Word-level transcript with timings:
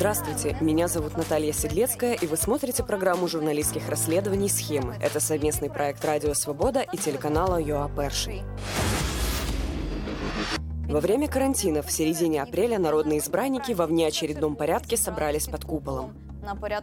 Здравствуйте, 0.00 0.56
меня 0.62 0.88
зовут 0.88 1.18
Наталья 1.18 1.52
Седлецкая, 1.52 2.14
и 2.14 2.26
вы 2.26 2.38
смотрите 2.38 2.82
программу 2.82 3.28
журналистских 3.28 3.86
расследований 3.90 4.48
«Схемы». 4.48 4.96
Это 4.98 5.20
совместный 5.20 5.68
проект 5.68 6.02
«Радио 6.06 6.32
Свобода» 6.32 6.80
и 6.80 6.96
телеканала 6.96 7.60
ЮА 7.60 7.90
Перший. 7.94 8.40
Во 10.88 11.00
время 11.00 11.28
карантина 11.28 11.82
в 11.82 11.92
середине 11.92 12.40
апреля 12.40 12.78
народные 12.78 13.18
избранники 13.18 13.72
во 13.72 13.86
внеочередном 13.86 14.56
порядке 14.56 14.96
собрались 14.96 15.48
под 15.48 15.66
куполом. 15.66 16.14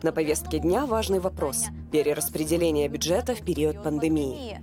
На 0.03 0.11
повестке 0.11 0.59
дня 0.59 0.85
важный 0.85 1.19
вопрос– 1.19 1.65
перераспределение 1.91 2.87
бюджета 2.87 3.33
в 3.33 3.41
период 3.41 3.81
пандемии. 3.81 4.61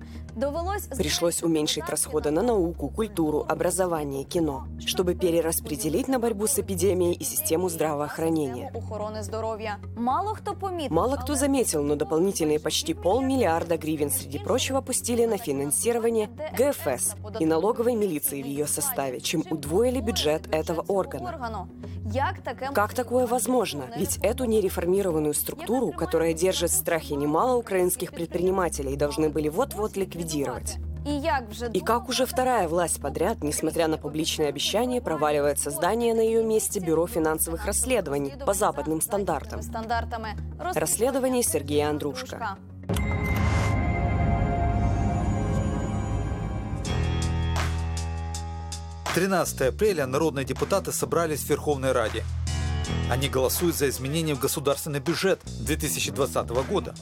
Пришлось 0.96 1.42
уменьшить 1.42 1.88
расходы 1.88 2.30
на 2.30 2.42
науку, 2.42 2.88
культуру, 2.88 3.46
образование, 3.48 4.24
кино, 4.24 4.66
чтобы 4.84 5.14
перераспределить 5.14 6.08
на 6.08 6.18
борьбу 6.18 6.48
с 6.48 6.58
эпидемией 6.58 7.12
и 7.12 7.22
систему 7.22 7.68
здравоохранения. 7.68 8.72
Мало 10.90 11.16
кто 11.16 11.34
заметил, 11.36 11.84
но 11.84 11.94
дополнительные 11.94 12.58
почти 12.58 12.94
полмиллиарда 12.94 13.76
гривен, 13.76 14.10
среди 14.10 14.38
прочего, 14.38 14.80
пустили 14.80 15.24
на 15.24 15.38
финансирование 15.38 16.28
ГФС 16.56 17.14
и 17.38 17.46
налоговой 17.46 17.94
милиции 17.94 18.42
в 18.42 18.46
ее 18.46 18.66
составе, 18.66 19.20
чем 19.20 19.44
удвоили 19.50 20.00
бюджет 20.00 20.52
этого 20.52 20.80
органа. 20.88 21.68
Как 22.74 22.92
такое 22.92 23.26
возможно? 23.26 23.84
Ведь 23.96 24.18
эту 24.18 24.44
нереформированную 24.44 25.34
структуру, 25.34 25.92
которая 25.92 26.32
держит 26.34 26.70
в 26.70 26.76
страхе 26.76 27.14
немало 27.14 27.56
украинских 27.56 28.10
предпринимателей, 28.10 28.96
должны 28.96 29.28
были 29.28 29.48
вот-вот 29.48 29.96
ликвидировать. 29.96 30.23
И 31.74 31.80
как 31.80 32.08
уже 32.08 32.24
вторая 32.24 32.66
власть 32.66 33.00
подряд, 33.00 33.42
несмотря 33.42 33.88
на 33.88 33.98
публичные 33.98 34.48
обещания, 34.48 35.02
проваливает 35.02 35.58
создание 35.58 36.14
на 36.14 36.20
ее 36.20 36.42
месте 36.42 36.80
Бюро 36.80 37.06
финансовых 37.06 37.66
расследований 37.66 38.32
по 38.46 38.54
западным 38.54 39.02
стандартам. 39.02 39.60
Расследование 40.74 41.42
Сергея 41.42 41.90
Андрушка. 41.90 42.56
13 49.14 49.60
апреля 49.60 50.06
народные 50.06 50.44
депутаты 50.44 50.90
собрались 50.90 51.44
в 51.44 51.48
Верховной 51.48 51.92
Раде. 51.92 52.24
Они 53.08 53.28
голосуют 53.28 53.76
за 53.76 53.88
изменения 53.88 54.34
в 54.34 54.40
государственный 54.40 54.98
бюджет 54.98 55.40
2020 55.60 56.48
года. 56.68 56.94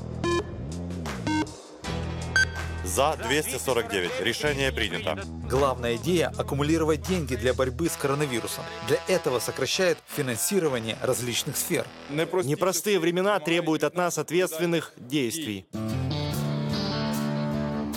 За 2.94 3.16
249. 3.16 4.20
Решение 4.20 4.70
принято. 4.70 5.18
Главная 5.48 5.96
идея– 5.96 6.30
аккумулировать 6.36 7.00
деньги 7.00 7.36
для 7.36 7.54
борьбы 7.54 7.88
с 7.88 7.96
коронавирусом. 7.96 8.64
Для 8.86 8.98
этого 9.08 9.38
сокращает 9.38 9.96
финансирование 10.06 10.98
различных 11.00 11.56
сфер. 11.56 11.86
Непростые 12.10 12.98
времена 12.98 13.38
требуют 13.40 13.82
от 13.84 13.96
нас 13.96 14.18
ответственных 14.18 14.92
действий. 14.98 15.64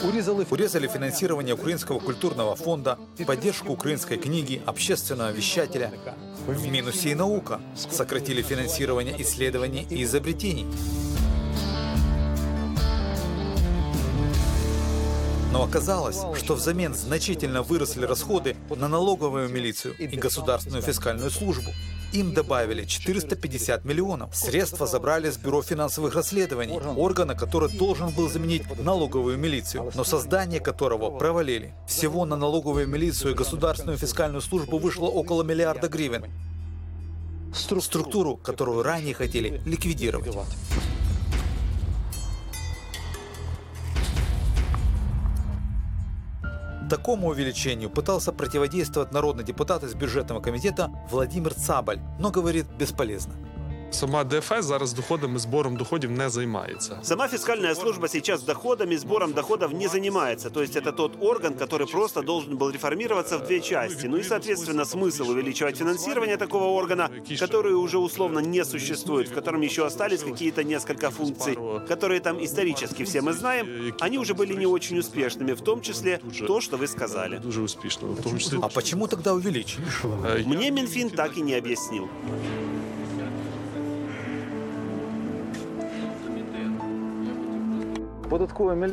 Урезали, 0.02 0.48
урезали 0.50 0.88
финансирование 0.88 1.56
Украинского 1.56 2.00
культурного 2.00 2.56
фонда, 2.56 2.98
поддержку 3.28 3.74
украинской 3.74 4.16
книги, 4.16 4.62
общественного 4.66 5.32
вещателя. 5.32 5.92
В 6.48 6.68
минусе 6.68 7.10
и 7.10 7.16
наука. 7.16 7.60
Сократили 7.76 8.42
финансирование 8.42 9.22
исследований 9.22 9.86
и 9.90 10.04
изобретений. 10.04 10.66
Но 15.56 15.64
оказалось, 15.64 16.20
что 16.38 16.56
взамен 16.56 16.94
значительно 16.94 17.64
выросли 17.64 18.04
расходы 18.04 18.58
на 18.76 18.90
налоговую 18.90 19.48
милицию 19.48 19.96
и 19.98 20.06
государственную 20.18 20.82
фискальную 20.82 21.32
службу. 21.32 21.72
Им 22.12 22.34
добавили 22.34 22.84
450 22.84 23.86
миллионов. 23.86 24.36
Средства 24.36 24.86
забрали 24.86 25.30
с 25.30 25.38
Бюро 25.38 25.62
финансовых 25.62 26.14
расследований, 26.14 26.78
органа, 26.78 27.36
который 27.36 27.70
должен 27.70 28.10
был 28.10 28.30
заменить 28.30 28.64
налоговую 28.84 29.38
милицию, 29.38 29.94
но 29.96 30.04
создание 30.04 30.60
которого 30.60 31.18
провалили. 31.18 31.74
Всего 31.88 32.26
на 32.26 32.36
налоговую 32.36 32.90
милицию 32.90 33.32
и 33.32 33.36
государственную 33.36 33.98
фискальную 33.98 34.42
службу 34.42 34.78
вышло 34.78 35.06
около 35.06 35.44
миллиарда 35.44 35.88
гривен. 35.88 36.26
Структуру, 37.54 38.36
которую 38.36 38.84
ранее 38.84 39.14
хотели 39.14 39.62
ликвидировать. 39.66 40.36
Такому 46.90 47.30
увеличению 47.30 47.90
пытался 47.90 48.32
противодействовать 48.32 49.12
народный 49.12 49.44
депутат 49.44 49.84
из 49.84 49.96
бюджетного 49.96 50.40
комитета 50.40 50.92
Владимир 51.10 51.54
Цабаль, 51.54 52.00
но 52.20 52.30
говорит 52.30 52.68
бесполезно. 52.78 53.34
Сама 53.95 54.25
ДФС 54.25 54.65
зараз 54.65 54.93
доходами, 54.93 55.39
збором 55.39 55.77
доходів 55.77 56.11
не 56.11 56.31
займається. 56.31 56.99
Сама 57.03 57.29
фискальная 57.29 57.75
служба 57.75 58.09
сейчас 58.09 58.43
доходами, 58.43 58.97
сбором 58.97 59.33
доходов 59.33 59.75
не 59.75 59.89
занимается. 59.89 60.51
То 60.51 60.63
есть 60.63 60.77
это 60.77 60.93
тот 60.93 61.13
орган, 61.21 61.55
который 61.55 61.91
просто 61.91 62.23
должен 62.23 62.57
был 62.57 62.71
реформироваться 62.71 63.39
в 63.39 63.47
две 63.47 63.61
части. 63.61 64.07
Ну 64.07 64.17
и, 64.17 64.23
соответственно, 64.23 64.85
смысл 64.85 65.31
увеличивать 65.31 65.77
финансирование 65.77 66.37
такого 66.37 66.65
органа, 66.65 67.11
который 67.39 67.75
уже 67.75 67.99
условно 67.99 68.41
не 68.41 68.65
существует, 68.65 69.29
в 69.29 69.35
котором 69.35 69.63
еще 69.63 69.85
остались 69.87 70.23
какие-то 70.23 70.65
несколько 70.65 71.11
функций, 71.11 71.59
которые 71.89 72.21
там 72.21 72.39
исторически 72.45 73.05
все 73.05 73.21
мы 73.21 73.33
знаем, 73.33 73.67
они 74.01 74.19
уже 74.19 74.35
были 74.35 74.55
не 74.55 74.67
очень 74.67 74.99
успешными, 74.99 75.53
в 75.53 75.61
том 75.61 75.81
числе 75.81 76.21
то, 76.47 76.61
что 76.61 76.77
вы 76.77 76.87
сказали. 76.87 77.39
Дуже 77.39 77.63
успішно. 77.63 78.09
В 78.09 78.23
тому 78.23 78.39
числі 78.39 78.59
А 78.63 78.69
почему 78.69 79.07
тогда 79.07 79.33
увеличить? 79.33 79.81
Мне 80.47 80.71
Минфин 80.71 81.11
так 81.11 81.39
и 81.39 81.43
не 81.43 81.59
объяснил. 81.59 82.09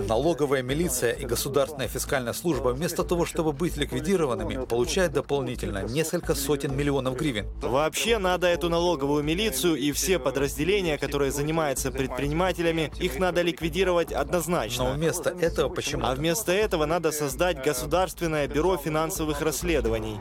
Налоговая 0.08 0.62
милиция 0.62 1.12
и 1.12 1.24
государственная 1.24 1.88
фискальная 1.88 2.32
служба 2.32 2.70
вместо 2.70 3.04
того, 3.04 3.26
чтобы 3.26 3.52
быть 3.52 3.76
ликвидированными, 3.76 4.64
получают 4.66 5.12
дополнительно 5.12 5.82
несколько 5.82 6.34
сотен 6.34 6.76
миллионов 6.76 7.16
гривен. 7.16 7.46
Вообще 7.60 8.18
надо 8.18 8.46
эту 8.46 8.68
налоговую 8.68 9.22
милицию 9.22 9.76
и 9.76 9.92
все 9.92 10.18
подразделения, 10.18 10.98
которые 10.98 11.32
занимаются 11.32 11.90
предпринимателями, 11.90 12.92
их 12.98 13.18
надо 13.18 13.42
ликвидировать 13.42 14.10
Но 14.10 14.18
однозначно. 14.20 14.92
вместо 14.92 15.30
этого 15.30 15.68
почему? 15.68 16.04
А 16.06 16.14
вместо 16.14 16.52
этого 16.52 16.86
надо 16.86 17.12
создать 17.12 17.64
Государственное 17.64 18.48
бюро 18.48 18.76
финансовых 18.76 19.40
расследований. 19.40 20.18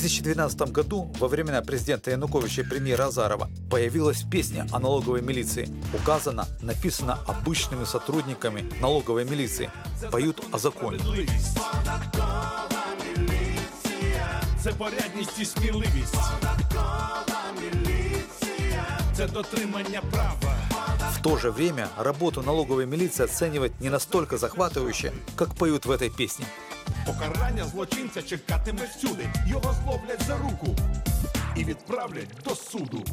2012 0.00 0.72
году, 0.72 1.12
во 1.18 1.28
времена 1.28 1.60
президента 1.60 2.10
Януковича 2.10 2.62
и 2.62 2.64
премьера 2.64 3.06
Азарова, 3.06 3.50
появилась 3.70 4.22
песня 4.22 4.66
о 4.72 4.78
налоговой 4.78 5.22
милиции. 5.22 5.68
Указано, 5.94 6.46
написано 6.62 7.18
обычными 7.26 7.84
сотрудниками 7.84 8.64
налоговой 8.80 9.24
милиции. 9.24 9.70
Поют 10.10 10.42
о 10.52 10.58
законе. 10.58 10.98
Це 14.62 14.72
порядність 14.72 15.38
і 15.40 15.44
сміливість. 15.44 16.16
Це 19.16 19.26
дотримання 19.26 20.02
права. 20.10 20.56
В 21.18 21.22
то 21.22 21.36
же 21.36 21.50
время 21.50 21.88
работу 21.98 22.42
налоговой 22.42 22.86
милиции 22.86 23.24
оценивать 23.24 23.80
не 23.80 23.90
настолько 23.90 24.36
захватывающе, 24.36 25.12
как 25.34 25.54
поют 25.54 25.86
в 25.86 25.90
этой 25.90 26.10
песне. 26.10 26.46
Покарання 27.05 27.63
злочинця 27.63 28.21
чекатиме 28.21 28.81
всюди. 28.97 29.29
Його 29.47 29.75
зловлять 29.83 30.23
за 30.27 30.37
руку 30.37 30.75
і 31.55 31.63
відправлять 31.63 32.29
до 32.45 32.55
суду. 32.55 33.03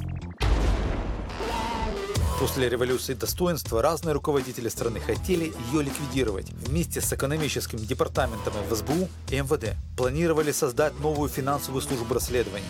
После 2.41 2.69
революции 2.69 3.15
достоинства 3.15 3.83
разные 3.83 4.13
руководители 4.13 4.69
страны 4.69 5.01
хотели 5.01 5.53
ее 5.73 5.83
ликвидировать. 5.83 6.51
Вместе 6.53 7.01
с 7.01 7.13
экономическим 7.13 7.79
департаментом 7.81 8.53
в 8.71 8.77
СБУ 8.77 9.09
и 9.31 9.43
МВД 9.43 9.75
планировали 9.97 10.53
создать 10.53 11.01
новую 11.01 11.29
финансовую 11.29 11.83
службу 11.83 12.15
расследований. 12.15 12.69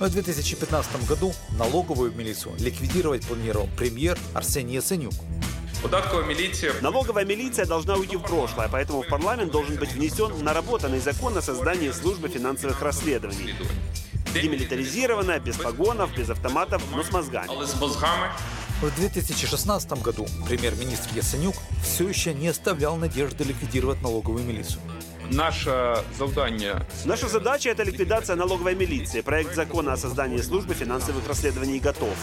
Но 0.00 0.06
в 0.06 0.10
2015 0.10 1.08
году 1.08 1.32
налоговую 1.58 2.12
милицию 2.12 2.54
ликвидировать 2.58 3.26
планировал 3.26 3.68
премьер 3.78 4.18
Арсений 4.34 4.74
Яценюк. 4.74 5.14
Податкова 5.81 6.23
міліція 6.23 6.73
Налоговая 6.81 7.25
милиция 7.25 7.65
должна 7.65 7.95
уйти 7.95 8.17
в 8.17 8.21
прошлое, 8.23 8.67
поэтому 8.67 9.01
в 9.01 9.07
парламент 9.09 9.51
должен 9.51 9.75
быть 9.77 9.93
внесен 9.93 10.31
наработанный 10.43 10.99
закон 10.99 11.37
о 11.37 11.41
создании 11.41 11.91
службы 11.91 12.29
финансовых 12.29 12.81
расследований. 12.81 13.55
Демилитаризированная, 14.33 15.39
без 15.39 15.57
погонов, 15.57 16.09
без 16.17 16.29
автоматов, 16.29 16.81
но 16.95 17.03
с 17.03 17.11
мозгами. 17.11 17.47
але 17.49 17.65
з 17.65 17.75
мозгами. 17.81 18.29
В 18.81 18.99
2016 18.99 20.01
году 20.01 20.27
премьер-министр 20.47 21.09
Яценюк 21.15 21.55
все 21.83 22.09
еще 22.09 22.33
не 22.33 22.47
оставлял 22.47 22.95
надежды 22.95 23.43
ликвидировать 23.43 24.01
налоговую 24.01 24.43
милицию. 24.43 24.81
Наше 25.30 25.96
завдання 26.18 26.86
Наша 27.04 27.28
задача– 27.28 27.68
это 27.70 27.84
ликвидация 27.84 28.36
налоговой 28.36 28.74
милиции. 28.74 29.22
Проект 29.22 29.54
закона 29.54 29.92
о 29.92 29.96
создании 29.96 30.38
службы 30.38 30.74
финансовых 30.74 31.28
расследований 31.28 31.80
готов. 31.80 32.14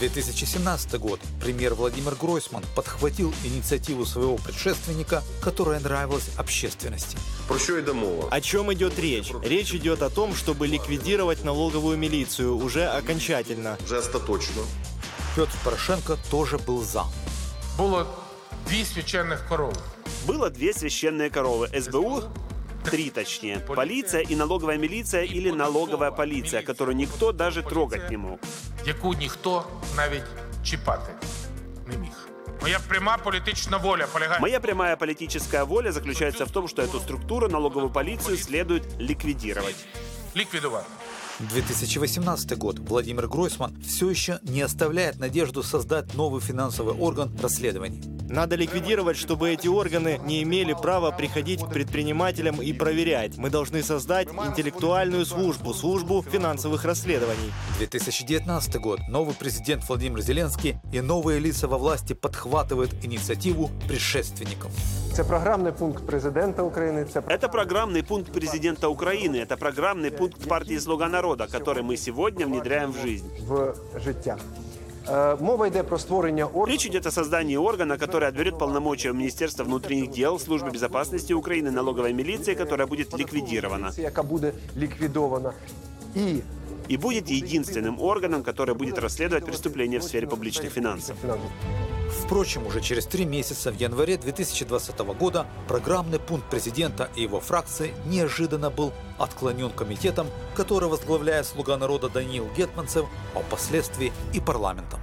2017 0.00 1.00
год. 1.00 1.20
Премьер 1.40 1.74
Владимир 1.74 2.14
Гройсман 2.14 2.62
подхватил 2.74 3.34
инициативу 3.44 4.06
своего 4.06 4.36
предшественника, 4.36 5.22
которая 5.40 5.80
нравилась 5.80 6.28
общественности. 6.36 7.16
Про 7.46 7.58
що 7.58 7.78
йде 7.78 7.92
мова? 7.92 8.28
О 8.30 8.40
чем 8.40 8.72
идет 8.72 8.98
речь? 8.98 9.32
Речь 9.42 9.74
идет 9.74 10.02
о 10.02 10.10
том, 10.10 10.32
чтобы 10.34 10.66
ликвидировать 10.66 11.44
налоговую 11.44 11.98
милицию 11.98 12.56
уже 12.56 12.86
окончательно. 12.86 13.76
Вже 13.84 13.98
остаточно. 13.98 14.62
Петр 15.34 15.56
Порошенко 15.64 16.16
тоже 16.30 16.56
был 16.56 16.84
за. 16.84 17.04
Було 17.78 18.06
дві 18.68 18.84
священних 18.84 19.48
корови. 19.48 19.76
Было 20.27 20.49
две 20.49 20.73
священные 20.73 21.29
коровы. 21.29 21.67
СБУ, 21.81 22.23
три 22.83 23.09
точнее, 23.09 23.59
полиция 23.59 24.21
и 24.21 24.35
налоговая 24.35 24.77
милиция 24.77 25.23
или 25.23 25.51
налоговая 25.51 26.11
полиция, 26.11 26.61
которую 26.63 26.95
никто 26.95 27.31
даже 27.31 27.61
трогать 27.63 28.09
не 28.09 28.17
мог. 28.17 28.39
яку 28.85 29.13
ніхто 29.13 29.63
навіть 29.97 30.23
чіпати 30.63 31.11
не 31.87 31.97
міг. 31.97 32.27
Моя 32.61 32.79
пряма 32.87 33.17
політична 33.17 33.77
воля 33.77 34.07
полягає. 34.13 34.39
Моя 34.39 34.59
прямая 34.59 34.95
политическая 34.95 35.63
воля 35.63 35.91
заключается 35.91 36.45
в 36.45 36.51
том, 36.51 36.67
что 36.67 36.81
эту 36.83 36.99
структуру, 36.99 37.47
налоговую 37.47 37.89
полицию, 37.93 38.37
следует 38.37 38.83
ликвидировать. 38.99 39.75
ліквідувати. 40.35 40.85
2018 41.38 42.56
год. 42.56 42.78
Владимир 42.78 43.28
Гройсман 43.28 43.76
все 43.82 44.10
еще 44.10 44.38
не 44.42 44.62
оставляет 44.62 45.18
надежду 45.18 45.62
создать 45.62 46.14
новый 46.14 46.40
финансовый 46.40 46.94
орган 46.94 47.36
расследований. 47.40 48.02
Надо 48.28 48.56
ликвидировать, 48.56 49.16
чтобы 49.16 49.50
эти 49.50 49.68
органы 49.68 50.20
не 50.24 50.42
имели 50.42 50.72
права 50.72 51.12
приходить 51.12 51.62
к 51.62 51.68
предпринимателям 51.68 52.60
и 52.60 52.72
проверять. 52.72 53.36
Мы 53.36 53.50
должны 53.50 53.82
создать 53.82 54.28
интеллектуальную 54.28 55.24
службу, 55.26 55.72
службу 55.74 56.22
финансовых 56.28 56.84
расследований. 56.84 57.52
2019 57.78 58.76
год. 58.76 59.00
Новый 59.08 59.34
президент 59.34 59.86
Владимир 59.88 60.20
Зеленский 60.22 60.76
и 60.92 61.00
новые 61.00 61.38
лица 61.38 61.68
во 61.68 61.78
власти 61.78 62.14
подхватывают 62.14 62.92
инициативу 63.04 63.70
предшественников. 63.86 64.72
Це 65.15 65.23
програмний 65.23 65.71
пункт 65.73 66.05
президента 66.05 66.63
України. 66.63 67.05
Це 67.13 67.19
Это 67.19 67.51
программный 67.51 68.03
пункт 68.07 68.31
президента 68.31 68.87
Украины, 68.87 69.45
это 69.45 69.57
программный 69.57 70.17
пункт 70.17 70.47
партии 70.47 70.79
«Слуга 70.79 71.09
народа», 71.09 71.47
который 71.51 71.83
мы 71.83 71.97
сегодня 71.97 72.45
внедряем 72.45 72.91
в 72.91 72.97
жизнь. 73.07 73.25
в 73.47 73.73
життя. 74.05 74.37
Е, 75.09 75.35
Мова 75.41 75.67
йде 75.67 75.83
про 75.83 75.99
створення 75.99 76.45
органу, 76.45 76.65
Речь 76.65 76.85
идет 76.85 77.05
о 77.05 77.11
создании 77.11 77.57
органа, 77.57 77.97
который 77.97 78.27
отберет 78.27 78.57
полномочия 78.59 79.11
у 79.11 79.13
Министерства 79.15 79.65
внутренних 79.65 80.09
дел, 80.11 80.39
Службы 80.39 80.71
безопасности 80.71 81.33
Украины, 81.33 81.71
налоговой 81.71 82.13
милиции, 82.13 82.55
которая 82.55 82.87
будет 82.87 83.13
ликвидирована. 83.19 83.91
яка 83.97 84.23
буде 84.23 84.51
ліквідована. 84.77 85.51
І 86.15 86.35
И 86.89 86.97
будет 86.97 87.29
единственным 87.29 88.01
органом, 88.01 88.43
который 88.43 88.75
будет 88.75 88.99
расследовать 88.99 89.45
преступления 89.45 89.99
в 89.99 90.03
сфере 90.03 90.27
публичных 90.27 90.71
финансов. 90.73 91.17
фінансовий. 91.21 91.49
Впрочем, 92.11 92.67
уже 92.67 92.81
через 92.81 93.05
три 93.05 93.25
месяца, 93.25 93.71
в 93.71 93.79
январе 93.79 94.17
2020 94.17 94.99
года, 95.19 95.45
программный 95.67 96.19
пункт 96.19 96.49
президента 96.49 97.09
и 97.15 97.23
его 97.23 97.39
фракции 97.39 97.93
неожиданно 98.05 98.69
был 98.69 98.91
отклонен 99.17 99.69
комитетом, 99.69 100.27
который 100.55 100.89
возглавляет 100.89 101.45
слуга 101.45 101.77
народа 101.77 102.09
Даниил 102.09 102.47
Гетманцев, 102.57 103.05
а 103.35 103.39
впоследствии 103.39 104.11
и 104.33 104.39
парламентом. 104.39 104.99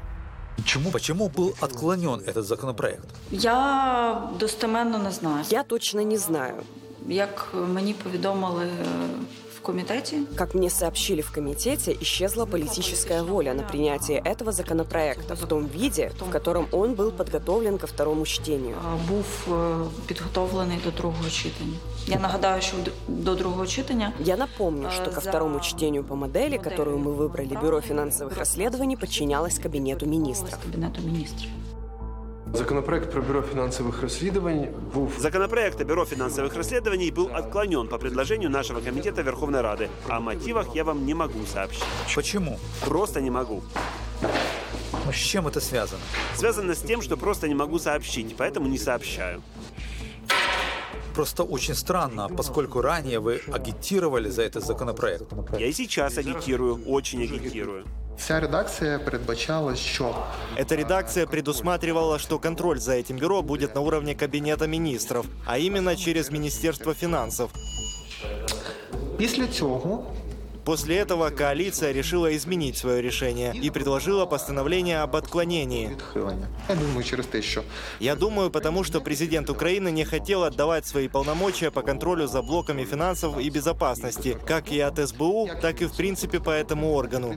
Почему? 0.57 0.91
Почему 0.91 1.29
был 1.29 1.55
отклонен 1.61 2.21
этот 2.27 2.47
законопроект? 2.47 3.07
Я 3.31 4.31
достеменно 4.39 4.99
не 4.99 5.13
знаю. 5.13 5.45
Я 5.51 5.63
точно 5.63 6.03
не 6.03 6.19
знаю. 6.19 6.55
Як 7.07 7.55
мені 7.55 7.95
повідомили 7.95 8.71
е, 9.63 9.63
в 9.63 9.63
комітеті, 9.63 10.17
Как 10.37 10.55
мне 10.55 10.71
сообщили 10.71 11.21
в 11.23 11.31
комитете, 11.35 11.93
исчезла 12.03 12.47
политическая 12.47 13.23
воля 13.23 13.55
на 13.55 13.63
принятие 13.63 14.21
этого 14.21 14.53
законопроекта 14.53 15.35
в 15.35 15.47
том 15.47 15.67
виде, 15.67 16.11
в 16.29 16.31
котором 16.31 16.67
он 16.73 16.95
был 16.95 17.11
подготовлен 17.13 17.79
ко 17.79 17.87
второму 17.87 18.27
чтению. 18.27 18.77
е, 18.77 19.09
був 19.09 19.55
е, 19.55 19.77
підготовлений 20.07 20.79
до 20.85 20.91
другого 20.91 21.31
читання. 21.31 21.77
Я 22.07 22.19
нагадаю, 22.19 22.63
що 22.63 22.77
д- 22.77 22.91
до 23.09 23.35
другого 23.35 23.67
читання 23.67 24.13
Я 24.25 24.37
напомню, 24.37 24.91
что 24.91 25.05
ко 25.11 25.21
За 25.21 25.31
второму 25.31 25.61
чтению 25.61 26.05
по 26.05 26.17
модели, 26.17 26.59
которую 26.59 26.99
мы 26.99 27.15
выбрали, 27.17 27.61
Бюро 27.63 27.81
финансовых 27.81 28.39
расследований 28.39 28.97
подчинялось 28.97 29.59
Кабинету 29.59 30.07
министров. 30.07 30.59
Кабінету 30.65 31.01
міністрів. 31.05 31.51
Законопроект 32.54 33.12
про 33.12 33.22
бюро 33.22 33.42
фінансових 33.42 34.02
розслідувань 34.02 34.68
був 34.94 35.12
Законопроект 35.18 35.82
о 35.82 35.86
Бюро 35.86 36.06
финансовых 36.06 36.56
расследований 36.56 37.12
был 37.12 37.30
отклонен 37.34 37.88
по 37.88 37.98
предложению 37.98 38.50
нашего 38.50 38.80
комитета 38.80 39.24
Верховной 39.24 39.62
Рады. 39.62 39.90
О 40.08 40.20
мотивах 40.20 40.76
я 40.76 40.84
вам 40.84 41.06
не 41.06 41.16
могу 41.16 41.46
сообщить. 41.54 41.84
Почему? 42.16 42.60
Просто 42.86 43.22
не 43.22 43.32
могу. 43.32 43.64
С 45.12 45.16
чем 45.16 45.48
это 45.48 45.62
связано? 45.62 46.02
Связано 46.36 46.74
с 46.74 46.82
тем, 46.82 47.02
что 47.02 47.18
просто 47.18 47.48
не 47.48 47.56
могу 47.56 47.80
сообщить, 47.80 48.36
поэтому 48.38 48.68
не 48.68 48.78
сообщаю. 48.78 49.42
Просто 51.16 51.44
очень 51.44 51.76
странно, 51.76 52.30
поскольку 52.38 52.82
ранее 52.82 53.20
вы 53.20 53.42
агитировали 53.52 54.30
за 54.30 54.44
этот 54.44 54.64
законопроект. 54.64 55.24
Я 55.60 55.68
и 55.68 55.74
сейчас 55.74 56.18
агитирую, 56.18 56.80
очень 56.88 57.24
агитирую. 57.24 57.84
Ця 58.28 58.40
редакція 58.40 59.00
передбачала, 59.00 59.76
що 59.76 60.16
Эта 60.58 60.76
редакция 60.76 61.26
предусматривала, 61.26 62.20
что 62.20 62.40
контроль 62.40 62.78
за 62.80 62.92
этим 62.92 63.20
бюро 63.20 63.42
будет 63.42 63.76
на 63.76 63.82
уровне 63.82 64.16
Кабинета 64.16 64.68
министров, 64.68 65.26
а 65.46 65.58
именно 65.58 65.96
через 65.96 66.32
Министерство 66.32 66.94
финансов. 66.94 67.50
після 69.18 69.48
цього 69.48 70.06
После 70.66 70.98
этого 70.98 71.30
коалиция 71.30 71.92
решила 71.92 72.36
изменить 72.36 72.78
свое 72.78 73.02
решение 73.02 73.54
и 73.54 73.70
предложила 73.70 74.26
постановление 74.26 75.02
об 75.02 75.16
отклонении. 75.16 75.98
Я 76.70 76.76
думаю, 76.76 77.04
через 77.04 77.26
те, 77.26 77.42
що 77.42 77.64
Я 78.00 78.16
думаю, 78.16 78.50
потому 78.50 78.84
что 78.84 79.02
президент 79.02 79.50
Украины 79.50 79.92
не 79.92 80.06
хотел 80.06 80.44
отдавать 80.44 80.86
свои 80.86 81.08
полномочия 81.08 81.72
по 81.72 81.82
контролю 81.82 82.28
за 82.28 82.42
блоками 82.42 82.86
финансов 82.86 83.40
и 83.40 83.50
безопасности, 83.50 84.38
как 84.48 84.72
и 84.72 84.80
от 84.80 84.98
СБУ, 85.08 85.50
так 85.62 85.82
и 85.82 85.86
в 85.86 85.96
принципе 85.96 86.40
по 86.40 86.52
этому 86.52 86.94
органу. 86.94 87.36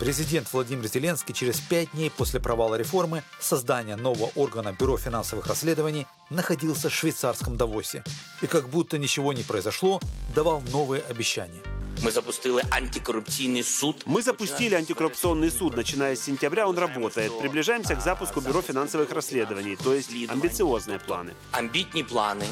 Президент 0.00 0.52
Владимир 0.52 0.86
Зеленский 0.86 1.34
через 1.34 1.60
пять 1.60 1.90
дней 1.92 2.10
после 2.10 2.40
провала 2.40 2.76
реформы 2.76 3.22
создания 3.38 3.96
нового 3.96 4.30
органа 4.34 4.72
Бюро 4.72 4.96
финансовых 4.96 5.46
расследований 5.46 6.06
находился 6.29 6.89
в 6.89 6.93
швейцарском 6.93 7.57
Давосе 7.57 8.03
и 8.41 8.47
как 8.47 8.69
будто 8.69 8.97
ничего 8.97 9.33
не 9.33 9.43
произошло, 9.43 10.01
давал 10.35 10.61
новые 10.71 11.01
обещания. 11.03 11.61
Ми 12.03 12.11
запустили 12.11 12.61
антикорупційний 12.69 13.63
суд. 13.63 14.03
Мы 14.05 14.21
запустили 14.21 14.75
антикоррупционный 14.75 15.51
суд. 15.51 15.77
Начиная 15.77 16.15
с 16.15 16.21
сентября 16.21 16.67
он 16.67 16.77
работает. 16.77 17.31
Приближаемся 17.39 17.95
к 17.95 18.01
запуску 18.01 18.41
Бюро 18.41 18.61
финансовых 18.61 19.11
расследований, 19.11 19.75
то 19.75 19.93
есть 19.93 20.11
амбициозные 20.29 20.99
планы. 21.07 21.31
Амбітні 21.51 22.03
плани. 22.03 22.45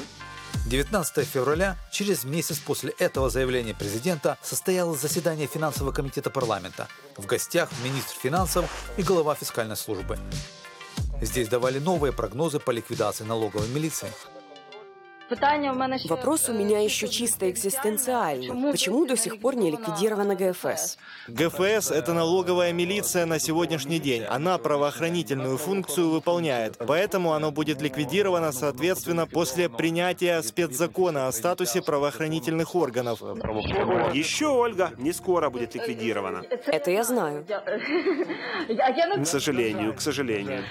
19 0.65 1.27
февраля, 1.27 1.75
через 1.91 2.23
месяц 2.23 2.57
после 2.59 2.91
этого 2.91 3.29
заявления 3.29 3.73
президента, 3.73 4.37
состоялось 4.41 5.01
заседание 5.01 5.47
финансового 5.47 5.91
комитета 5.91 6.29
парламента. 6.29 6.87
В 7.17 7.25
гостях 7.25 7.69
министр 7.83 8.15
финансов 8.15 8.65
и 8.97 9.03
глава 9.03 9.35
фискальной 9.35 9.75
службы. 9.75 10.17
Здесь 11.20 11.48
давали 11.48 11.78
новые 11.78 12.12
прогнозы 12.12 12.60
по 12.60 12.70
ликвидации 12.70 13.24
налоговой 13.24 13.68
милиции. 13.68 14.08
Вопрос 16.08 16.48
у 16.48 16.54
меня 16.54 16.80
еще 16.80 17.06
чисто 17.06 17.50
экзистенциальный. 17.50 18.70
Почему 18.70 19.04
до 19.04 19.14
сих 19.14 19.40
пор 19.40 19.56
не 19.56 19.70
ликвидирована 19.70 20.34
ГФС? 20.34 20.96
ГФС– 21.28 21.90
это 21.92 22.14
налоговая 22.14 22.72
милиция 22.72 23.26
на 23.26 23.38
сегодняшний 23.38 23.98
день. 23.98 24.24
Она 24.24 24.56
правоохранительную 24.56 25.58
функцию 25.58 26.08
выполняет. 26.08 26.78
Поэтому 26.78 27.34
оно 27.34 27.50
будет 27.50 27.82
ликвидировано, 27.82 28.52
соответственно, 28.52 29.26
после 29.26 29.68
принятия 29.68 30.40
спецзакона 30.40 31.28
о 31.28 31.32
статусе 31.32 31.82
правоохранительных 31.82 32.74
органов. 32.74 33.20
Еще, 34.14 34.46
Ольга, 34.46 34.92
не 34.96 35.12
скоро 35.12 35.50
будет 35.50 35.74
ликвидирована. 35.74 36.42
Это 36.48 36.90
я 36.90 37.04
знаю. 37.04 37.44
К 38.66 39.26
сожалению, 39.26 39.94
к 39.94 40.00
сожалению. 40.00 40.64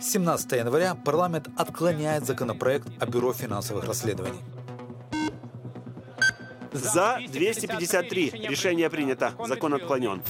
17 0.00 0.52
января 0.52 0.94
парламент 0.94 1.48
отклоняет 1.56 2.24
законопроект 2.24 2.88
о 2.98 3.06
Бюро 3.06 3.34
финансовых 3.34 3.84
расследований. 3.84 4.40
За 6.72 7.18
253. 7.30 8.30
Решение 8.48 8.88
принято. 8.88 9.34
Закон 9.46 9.74
отклонен. 9.74 10.22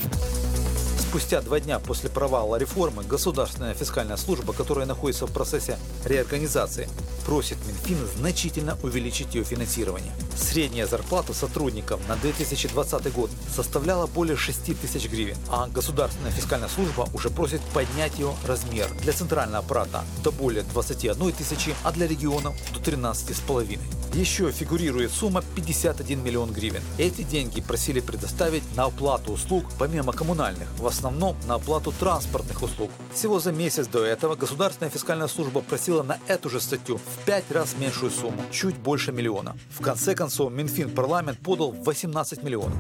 Спустя 0.99 1.41
два 1.43 1.61
дня 1.61 1.79
после 1.79 2.11
провала 2.11 2.57
реформы 2.57 3.05
Государственная 3.05 3.75
фискальная 3.75 4.17
служба, 4.17 4.53
которая 4.53 4.87
находится 4.87 5.27
в 5.27 5.33
процессе 5.33 5.77
реорганизации, 6.05 6.89
просит 7.27 7.59
Минфин 7.67 7.99
значительно 8.17 8.77
увеличить 8.83 9.35
ее 9.35 9.45
финансирование. 9.45 10.13
Средняя 10.41 10.87
зарплата 10.87 11.35
сотрудников 11.35 12.01
на 12.09 12.17
2020 12.17 13.13
год 13.13 13.31
составляла 13.55 14.07
более 14.07 14.37
6 14.37 14.81
тысяч 14.81 15.09
гривен, 15.09 15.37
а 15.49 15.69
Государственная 15.69 16.33
фискальная 16.33 16.69
служба 16.69 17.07
уже 17.15 17.31
просит 17.31 17.61
поднять 17.75 18.19
ее 18.19 18.35
размер 18.47 18.89
для 19.03 19.13
центрального 19.13 19.59
аппарата 19.59 20.03
до 20.25 20.33
более 20.33 20.63
21 20.65 21.33
тысячи, 21.33 21.75
а 21.85 21.93
для 21.93 22.09
регионов 22.09 22.57
до 22.73 22.81
13,5. 22.91 23.79
Еще 24.15 24.51
фигурирует 24.51 25.13
сумма 25.13 25.45
51 25.55 26.25
миллион 26.25 26.53
гривен. 26.53 26.83
Эти 26.99 27.23
деньги 27.23 27.61
просили 27.61 28.01
предоставить 28.01 28.65
на 28.75 28.85
оплату 28.85 29.33
услуг 29.33 29.67
помимо 29.79 30.13
коммунальных, 30.13 30.67
в 30.79 30.87
основном 30.87 31.37
на 31.47 31.55
оплату 31.55 31.93
транспортных 31.93 32.63
услуг. 32.63 32.91
Всего 33.15 33.39
за 33.39 33.53
месяц 33.53 33.87
до 33.87 34.05
этого 34.05 34.35
Государственная 34.35 34.91
фискальная 34.91 35.29
служба 35.29 35.61
просила 35.61 36.03
на 36.03 36.19
эту 36.27 36.51
же 36.51 36.61
статью 36.61 36.97
в 36.97 37.25
5 37.27 37.53
раз 37.53 37.77
меньшую 37.79 38.11
сумму, 38.11 38.43
чуть 38.51 38.77
больше 38.77 39.13
миллиона. 39.13 39.57
В 39.71 39.81
конце 39.81 40.15
концов, 40.17 40.30
Минфин 40.39 40.95
парламент 40.95 41.39
подал 41.41 41.73
18 41.73 42.43
миллионов. 42.43 42.79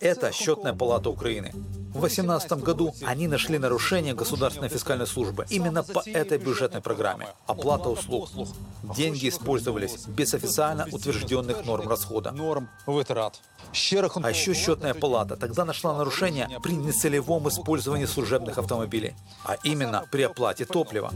Это 0.00 0.30
счетная 0.30 0.74
палата 0.74 1.08
Украины. 1.08 1.52
В 1.94 2.00
2018 2.00 2.52
году 2.62 2.94
они 3.06 3.26
нашли 3.26 3.58
нарушение 3.58 4.14
государственной 4.14 4.68
фискальной 4.68 5.06
службы 5.06 5.46
именно 5.48 5.82
по 5.82 6.02
этой 6.04 6.36
бюджетной 6.36 6.82
программе– 6.82 7.28
оплата 7.46 7.88
услуг. 7.88 8.28
Деньги 8.94 9.30
использовались 9.30 10.06
без 10.06 10.34
официально 10.34 10.86
утвержденных 10.92 11.64
норм 11.64 11.88
расхода. 11.88 12.32
Норм 12.32 12.68
витрат. 12.86 13.40
А 14.22 14.30
еще 14.30 14.52
счетная 14.52 14.92
палата 14.92 15.36
тогда 15.36 15.64
нашла 15.64 15.96
нарушение 15.96 16.50
при 16.62 16.72
нецелевом 16.72 17.48
использовании 17.48 18.04
служебных 18.06 18.58
автомобилей, 18.58 19.14
а 19.44 19.56
именно 19.64 20.04
при 20.12 20.22
оплате 20.22 20.66
топлива. 20.66 21.10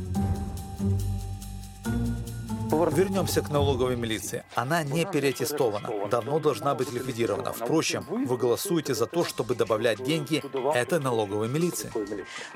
Вернемся 2.71 3.43
к 3.43 3.51
налоговой 3.51 3.97
милиции. 3.97 4.45
Она 4.55 4.83
не 4.83 5.05
переаттестована, 5.05 5.91
давно 6.09 6.39
должна 6.39 6.75
быть 6.75 6.93
ликвидирована. 6.93 7.53
Впрочем, 7.53 8.05
вы 8.09 8.37
голосуете 8.37 8.95
за 8.95 9.07
то, 9.07 9.25
чтобы 9.25 9.55
добавлять 9.55 10.03
деньги 10.03 10.43
этой 10.75 11.01
налоговой 11.01 11.49
милиции. 11.49 11.91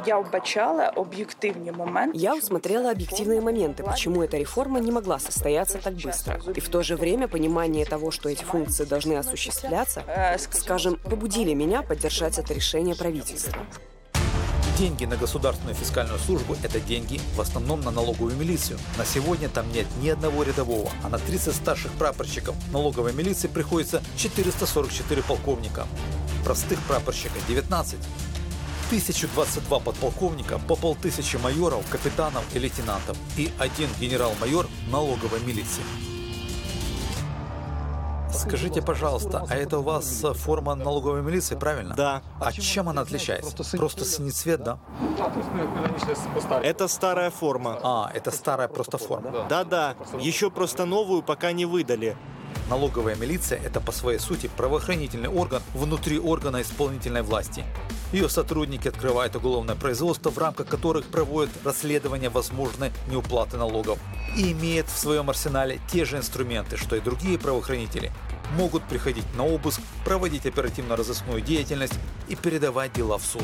Я 0.07 0.19
убачала 0.19 0.87
объективные 0.87 1.73
моменты. 1.73 2.19
Я 2.19 2.35
усмотрела 2.37 2.91
объективные 2.91 3.41
моменты, 3.41 3.83
почему 3.83 4.23
эта 4.23 4.39
реформа 4.39 4.81
не 4.81 4.93
могла 4.93 5.19
состояться 5.19 5.79
так 5.79 5.95
быстро. 5.95 6.41
И 6.55 6.61
в 6.61 6.69
то 6.69 6.83
же 6.83 6.97
время 6.97 7.29
понимание 7.29 7.85
того, 7.85 8.11
что 8.11 8.29
эти 8.29 8.45
функции 8.45 8.85
должны 8.85 9.15
осуществляться, 9.15 10.05
скажем, 10.39 10.97
побудили 10.97 11.55
меня 11.55 11.83
поддержать 11.83 12.39
это 12.39 12.55
решение 12.55 12.95
правительства. 12.95 13.59
Деньги 14.79 15.05
на 15.05 15.17
государственную 15.17 15.77
фискальную 15.77 16.19
службу– 16.19 16.57
это 16.65 16.81
деньги 16.81 17.21
в 17.37 17.41
основном 17.41 17.81
на 17.83 17.93
налоговую 17.93 18.35
милицию. 18.35 18.77
На 18.99 19.05
сегодня 19.05 19.49
там 19.49 19.73
нет 19.73 19.87
ни 20.03 20.09
одного 20.09 20.43
рядового, 20.43 20.91
а 21.05 21.09
на 21.09 21.19
30 21.19 21.55
старших 21.55 21.93
прапорщиков 21.93 22.57
налоговой 22.73 23.13
милиции 23.13 23.47
приходится 23.47 24.03
444 24.17 25.23
полковника. 25.23 25.87
Простых 26.45 26.81
прапорщиков– 26.89 27.47
19. 27.49 27.99
1022 28.89 29.79
подполковника, 29.79 30.59
по 30.59 30.75
полтысячи 30.75 31.37
майоров, 31.37 31.89
капитанов 31.89 32.43
и 32.53 32.59
лейтенантов 32.59 33.17
и 33.37 33.53
один 33.59 33.89
генерал-майор 34.01 34.67
налоговой 34.91 35.39
милиции. 35.41 36.14
Скажите, 38.35 38.83
пожалуйста, 38.83 39.47
а 39.49 39.55
это 39.55 39.79
у 39.79 39.83
вас 39.83 40.25
форма 40.35 40.75
налоговой 40.75 41.23
милиции, 41.23 41.55
правильно? 41.55 41.95
Да. 41.95 42.23
А 42.41 42.53
чем 42.53 42.89
она 42.89 43.03
отличается? 43.03 43.55
Просто 43.77 44.05
синий 44.05 44.31
цвет, 44.31 44.63
да? 44.63 44.79
Это 46.63 46.89
старая 46.89 47.31
форма. 47.31 47.79
А, 47.83 48.11
это 48.15 48.31
старая 48.31 48.69
просто 48.69 48.99
форма. 48.99 49.47
Да-да, 49.49 49.95
еще 50.21 50.51
просто 50.51 50.85
новую 50.85 51.23
пока 51.23 51.53
не 51.53 51.65
выдали. 51.65 52.17
Налоговая 52.71 53.15
милиция– 53.15 53.61
это 53.65 53.81
по 53.81 53.93
своей 53.93 54.19
сути 54.19 54.49
правоохранительный 54.57 55.29
орган 55.29 55.63
внутри 55.75 56.19
органа 56.19 56.63
исполнительной 56.63 57.23
власти. 57.23 57.63
Ее 58.11 58.29
сотрудники 58.31 58.89
открывают 58.89 59.37
уголовное 59.37 59.75
производство, 59.75 60.31
в 60.31 60.39
рамках 60.39 60.69
которых 60.69 61.05
проводят 61.07 61.51
расследование 61.65 62.31
возможной 62.31 62.91
неуплаты 63.09 63.59
налогов 63.59 63.99
и 64.37 64.53
имеет 64.53 64.87
в 64.87 64.97
своем 64.97 65.29
арсенале 65.29 65.79
те 65.93 66.05
же 66.05 66.17
инструменты, 66.17 66.77
что 66.77 66.97
и 66.97 67.01
другие 67.01 67.39
правоохранители 67.39 68.13
Могут 68.58 68.84
приходить 68.84 69.26
на 69.38 69.46
обыск, 69.46 69.82
проводить 70.06 70.46
оперативно-розыскную 70.46 71.42
деятельность 71.42 72.00
и 72.30 72.36
передавать 72.36 72.94
дела 72.94 73.18
в 73.18 73.24
суд. 73.24 73.44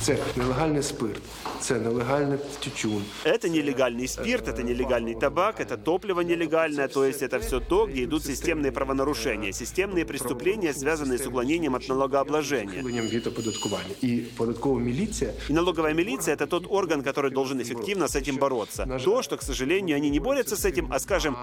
Це 0.00 0.18
нелегальний 0.36 0.82
спирт, 0.82 1.22
це 1.60 1.74
нелегальний 1.74 2.38
тютюн. 2.60 3.02
Это 3.24 3.48
нелегальный 3.48 4.08
спирт, 4.08 4.48
это 4.48 4.62
нелегальный 4.62 5.20
табак, 5.20 5.60
это 5.60 5.76
топливо 5.76 6.20
нелегальное, 6.22 6.88
то 6.88 7.04
есть 7.04 7.22
это 7.22 7.38
все 7.38 7.60
то, 7.60 7.86
где 7.86 8.04
идут 8.04 8.24
системные 8.24 8.72
правонарушения, 8.72 9.52
системные 9.52 10.04
преступления, 10.04 10.72
связанные 10.72 11.18
с 11.18 11.26
уклонением 11.26 11.74
от 11.74 11.88
налогообложения. 11.88 12.80
Ухиленням 12.80 13.06
від 13.06 13.26
оподаткування. 13.26 13.94
І 14.02 14.16
податкова 14.36 14.80
міліція 14.80 15.30
И 15.50 15.52
налоговая 15.52 15.94
милиция – 15.94 16.36
это 16.36 16.46
тот 16.46 16.66
орган, 16.70 17.02
который 17.02 17.30
должен 17.30 17.60
эффективно 17.60 18.08
с 18.08 18.16
этим 18.16 18.38
бороться. 18.38 18.86
То, 19.04 19.22
что, 19.22 19.36
к 19.36 19.42
сожалению, 19.42 19.96
они 19.96 20.10
не 20.10 20.20
борются 20.20 20.56
с 20.56 20.64
этим, 20.64 20.86
а, 20.90 20.98
скажем, 20.98 21.36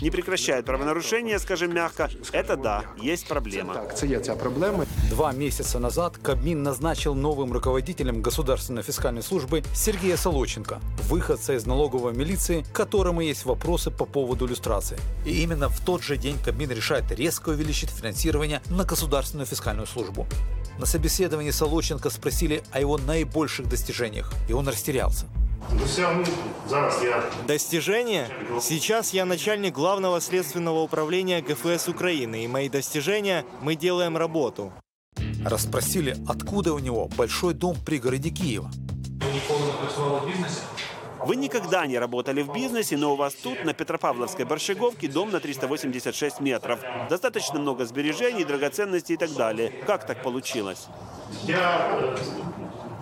не 0.00 0.10
прекращают 0.10 0.66
правонарушения, 0.66 1.38
скажем 1.38 1.74
мягко, 1.74 2.08
это 2.32 2.56
да, 2.56 2.82
есть 3.02 3.28
проблема. 3.28 3.74
так, 3.74 3.96
це 3.96 4.06
є 4.06 4.20
ця 4.20 4.34
проблема. 4.34 4.86
Два 5.10 5.32
месяца 5.32 5.78
назад 5.78 6.16
Кабмин 6.22 6.62
назначил 6.62 7.14
новым 7.14 7.52
руководителем 7.52 8.22
Государственной 8.22 8.82
фискальной 8.82 9.22
службы 9.22 9.62
Сергея 9.74 10.16
Солоченко, 10.16 10.80
выходца 11.08 11.54
из 11.54 11.66
налоговой 11.66 12.12
милиции, 12.12 12.64
к 12.72 12.76
которому 12.76 13.20
есть 13.20 13.44
вопросы 13.44 13.90
по 13.90 14.06
поводу 14.06 14.46
иллюстрации. 14.46 14.98
И 15.26 15.42
именно 15.42 15.68
в 15.68 15.80
тот 15.84 16.02
же 16.02 16.16
день 16.16 16.36
Кабмин 16.44 16.70
решает 16.70 17.04
резко 17.12 17.50
увеличить 17.50 17.90
финансирование 17.90 18.60
на 18.70 18.84
Государственную 18.84 19.46
фискальную 19.46 19.86
службу. 19.86 20.26
На 20.78 20.86
собеседовании 20.86 21.50
Солоченко 21.50 22.10
спросили 22.10 22.62
о 22.72 22.80
его 22.80 22.98
наибольших 22.98 23.68
достижениях, 23.68 24.32
и 24.48 24.52
он 24.52 24.68
растерялся. 24.68 25.26
Достижения? 27.46 28.28
Сейчас 28.60 29.12
я 29.12 29.24
начальник 29.24 29.74
главного 29.74 30.20
следственного 30.20 30.80
управления 30.80 31.40
ГФС 31.40 31.88
Украины, 31.88 32.44
и 32.44 32.48
мои 32.48 32.68
достижения– 32.68 33.44
мы 33.62 33.74
делаем 33.76 34.16
работу. 34.16 34.72
Расспросили, 35.44 36.16
откуда 36.28 36.74
у 36.74 36.78
него 36.78 37.08
большой 37.16 37.54
дом 37.54 37.74
в 37.74 37.84
пригороде 37.84 38.30
Киева. 38.30 38.70
Вы 39.20 39.40
никогда 41.32 41.86
не 41.86 41.98
работали 41.98 42.42
в 42.42 42.52
бизнесе, 42.52 42.96
но 42.98 43.14
у 43.14 43.16
вас 43.16 43.34
тут, 43.34 43.64
на 43.64 43.72
Петропавловской 43.72 44.44
Борщеговке, 44.44 45.08
дом 45.08 45.30
на 45.30 45.40
386 45.40 46.40
метров. 46.40 46.80
Достаточно 47.08 47.58
много 47.58 47.86
сбережений, 47.86 48.44
драгоценностей 48.44 49.14
и 49.14 49.18
так 49.18 49.32
далее. 49.32 49.72
Как 49.86 50.06
так 50.06 50.22
получилось? 50.22 50.88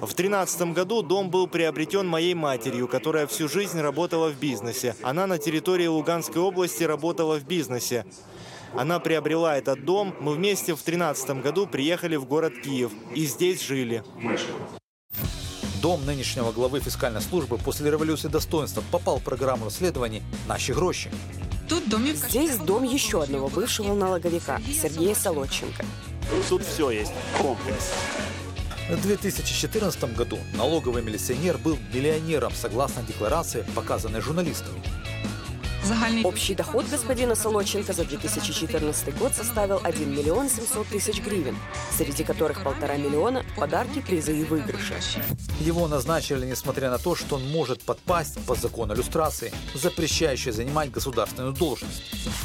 В 0.03 0.15
2013 0.15 0.73
году 0.73 1.03
дом 1.03 1.31
был 1.31 1.47
приобретен 1.47 2.07
моей 2.07 2.35
матерью, 2.35 2.89
которая 2.89 3.27
всю 3.27 3.49
жизнь 3.49 3.81
работала 3.81 4.31
в 4.31 4.39
бизнесе. 4.39 4.97
Она 5.03 5.27
на 5.27 5.39
территории 5.39 5.87
Луганской 5.87 6.43
области 6.43 6.83
работала 6.83 7.39
в 7.39 7.45
бизнесе. 7.45 8.05
Она 8.75 8.99
приобрела 9.01 9.57
этот 9.57 9.85
дом, 9.85 10.15
мы 10.19 10.33
вместе 10.33 10.73
в 10.73 10.83
2013 10.83 11.43
году 11.43 11.67
приехали 11.67 12.17
в 12.17 12.25
город 12.25 12.55
Киев 12.65 12.91
и 13.15 13.27
здесь 13.27 13.63
жили. 13.63 14.03
Дом 15.83 16.07
нынешнего 16.07 16.53
главы 16.53 16.79
фискальной 16.79 17.21
службы 17.21 17.59
после 17.59 17.91
революции 17.91 18.29
достоинства 18.29 18.85
попал 18.93 19.19
в 19.19 19.25
программу 19.25 19.65
расследований 19.65 20.23
«Наши 20.47 20.73
гроши». 20.73 21.11
Здесь 22.29 22.57
дом 22.59 22.85
еще 22.85 23.21
одного 23.21 23.49
бывшего 23.49 23.93
налоговика 23.93 24.61
Сергея 24.61 25.17
Солодченко. 25.17 25.85
Тут 26.49 26.63
все 26.63 26.91
есть. 26.93 27.11
Комплекс. 27.37 27.91
В 28.89 29.03
2014 29.03 30.17
году 30.17 30.39
налоговый 30.55 31.03
милиционер 31.03 31.59
был 31.59 31.77
миллионером 31.93 32.53
согласно 32.53 33.03
декларации, 33.03 33.67
показанной 33.75 34.21
журналистами. 34.21 34.81
Общий 36.25 36.55
доход 36.55 36.87
господина 36.89 37.35
Солоченко 37.35 37.93
за 37.93 38.05
2014 38.05 39.19
год 39.19 39.35
составил 39.35 39.81
1 39.83 40.11
миллион 40.11 40.49
700 40.49 40.87
тысяч 40.87 41.21
гривен, 41.21 41.57
среди 41.97 42.23
которых 42.23 42.63
полтора 42.63 42.97
миллиона– 42.97 43.45
подарки, 43.57 44.01
призы 44.01 44.39
и 44.39 44.45
выигрыши. 44.45 44.95
Его 45.59 45.89
назначили, 45.89 46.47
несмотря 46.47 46.89
на 46.89 46.99
то, 46.99 47.17
что 47.17 47.37
он 47.37 47.49
может 47.49 47.83
подпасть 47.83 48.39
под 48.47 48.59
закон 48.59 48.93
иллюстрации, 48.93 49.53
запрещающий 49.75 50.53
занимать 50.53 50.93
государственную 50.93 51.53
должность. 51.53 52.03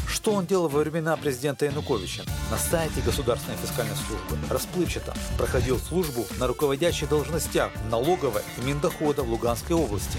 Что 0.07 0.31
он 0.31 0.47
делал 0.47 0.67
во 0.67 0.79
времена 0.79 1.15
президента 1.15 1.65
Януковича? 1.65 2.23
На 2.49 2.57
сайте 2.57 3.01
Государственной 3.01 3.57
фискальной 3.57 3.95
службы 3.95 4.37
расплывчато 4.49 5.13
проходил 5.37 5.77
службу 5.77 6.25
на 6.39 6.47
руководящих 6.47 7.09
должностях 7.09 7.71
в 7.75 7.89
налоговой 7.91 8.41
и 8.57 8.61
Миндохода 8.61 9.21
в 9.21 9.29
Луганской 9.29 9.75
области. 9.75 10.17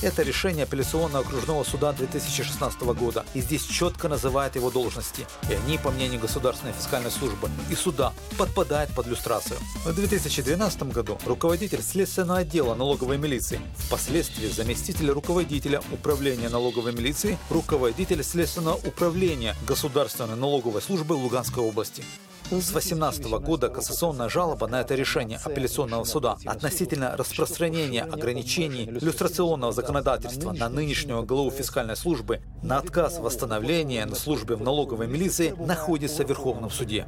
Это 0.00 0.22
решение 0.22 0.62
апелляционного 0.62 1.24
окружного 1.24 1.64
суда 1.64 1.92
2016 1.92 2.80
года. 2.82 3.26
И 3.34 3.40
здесь 3.40 3.64
четко 3.64 4.08
называет 4.08 4.54
его 4.54 4.70
должности. 4.70 5.26
И 5.50 5.54
они, 5.54 5.76
по 5.76 5.90
мнению 5.90 6.20
Государственной 6.20 6.72
фискальной 6.72 7.10
службы 7.10 7.50
и 7.68 7.74
суда, 7.74 8.12
подпадают 8.38 8.94
под 8.94 9.08
люстрацию. 9.08 9.58
В 9.84 9.92
2012 9.92 10.82
году 10.84 11.18
руководитель 11.26 11.82
следственного 11.82 12.40
отдела 12.40 12.76
налоговой 12.76 13.18
милиции, 13.18 13.60
впоследствии 13.76 14.46
заместитель 14.46 15.10
руководителя 15.10 15.82
управления 15.90 16.48
налоговой 16.48 16.92
милиции, 16.92 17.36
руководитель 17.50 18.22
следственного 18.22 18.76
управления 18.76 19.56
Государственной 19.66 20.36
налоговой 20.36 20.80
службы 20.80 21.14
Луганской 21.14 21.62
области. 21.62 22.04
С 22.50 22.70
2018 22.70 23.24
года 23.42 23.68
кассационная 23.68 24.30
жалоба 24.30 24.68
на 24.68 24.80
это 24.80 24.94
решение 24.94 25.38
апелляционного 25.44 26.04
суда 26.04 26.38
относительно 26.46 27.14
распространения 27.14 28.02
ограничений 28.02 28.84
иллюстрационного 28.84 29.70
законодательства 29.70 30.52
на 30.52 30.70
нынешнего 30.70 31.20
главу 31.20 31.50
фискальной 31.50 31.94
службы 31.94 32.40
на 32.62 32.78
отказ 32.78 33.18
восстановления 33.18 34.06
на 34.06 34.14
службе 34.14 34.56
в 34.56 34.62
налоговой 34.62 35.08
милиции 35.08 35.54
находится 35.58 36.24
в 36.24 36.28
Верховном 36.30 36.70
суде. 36.70 37.06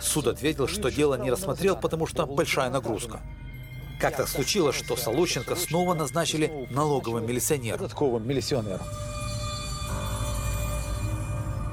Суд 0.00 0.28
ответил, 0.28 0.68
что 0.68 0.88
дело 0.92 1.16
не 1.16 1.32
рассмотрел, 1.32 1.74
потому 1.74 2.06
что 2.06 2.26
большая 2.26 2.70
нагрузка. 2.70 3.22
Как 4.00 4.16
так 4.16 4.28
случилось, 4.28 4.76
что 4.76 4.94
Солощенко 4.96 5.56
снова 5.56 5.94
назначили 5.94 6.68
налоговым 6.70 7.26
милиционером? 7.26 7.88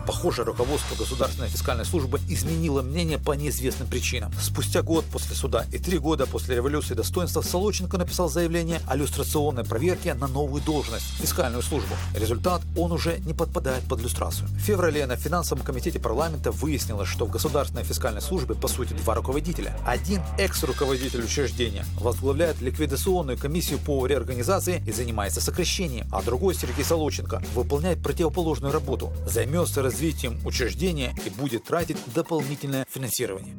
Похоже, 0.10 0.44
руководство 0.44 0.96
Государственной 0.96 1.50
фискальной 1.50 1.86
службы 1.86 2.20
изменило 2.28 2.82
мнение 2.82 3.20
по 3.20 3.34
неизвестным 3.34 3.88
причинам. 3.88 4.34
Спустя 4.42 4.82
год 4.82 5.06
после 5.06 5.36
суда 5.36 5.68
и 5.72 5.78
три 5.78 6.00
года 6.00 6.26
после 6.26 6.56
революции 6.56 6.96
достоинства 6.96 7.44
Солоченко 7.44 7.96
написал 8.00 8.28
заявление 8.28 8.82
о 8.88 8.96
люстрационной 8.96 9.66
проверке 9.66 10.16
на 10.16 10.26
новую 10.26 10.64
должность– 10.64 11.06
фискальную 11.22 11.62
службу. 11.62 11.94
Результат– 12.16 12.64
он 12.76 12.92
уже 12.92 13.20
не 13.20 13.36
подпадает 13.36 13.84
под 13.84 14.02
люстрацию. 14.02 14.48
В 14.48 14.58
феврале 14.62 15.06
на 15.06 15.16
финансовом 15.16 15.64
комитете 15.64 16.00
парламента 16.00 16.50
выяснилось, 16.50 17.08
что 17.08 17.28
в 17.28 17.30
Государственной 17.30 17.84
фискальной 17.84 18.24
службе 18.24 18.56
по 18.56 18.68
сути 18.68 18.94
два 18.94 19.14
руководителя. 19.14 19.78
Один– 19.86 20.24
экс-руководитель 20.40 21.24
учреждения, 21.24 21.86
возглавляет 22.00 22.62
ликвидационную 22.62 23.38
комиссию 23.38 23.78
по 23.78 24.08
реорганизации 24.08 24.82
и 24.88 24.92
занимается 24.92 25.40
сокращением, 25.40 26.08
а 26.12 26.24
другой– 26.24 26.56
Сергей 26.56 26.84
Солоченко, 26.84 27.44
выполняет 27.54 28.02
противоположную 28.02 28.74
работу, 28.74 29.14
займется 29.28 29.84
развитием 29.84 29.99
развитием 30.00 30.40
учреждения 30.46 31.14
и 31.26 31.30
будет 31.30 31.66
тратить 31.66 31.98
дополнительное 32.16 32.86
финансирование. 32.90 33.54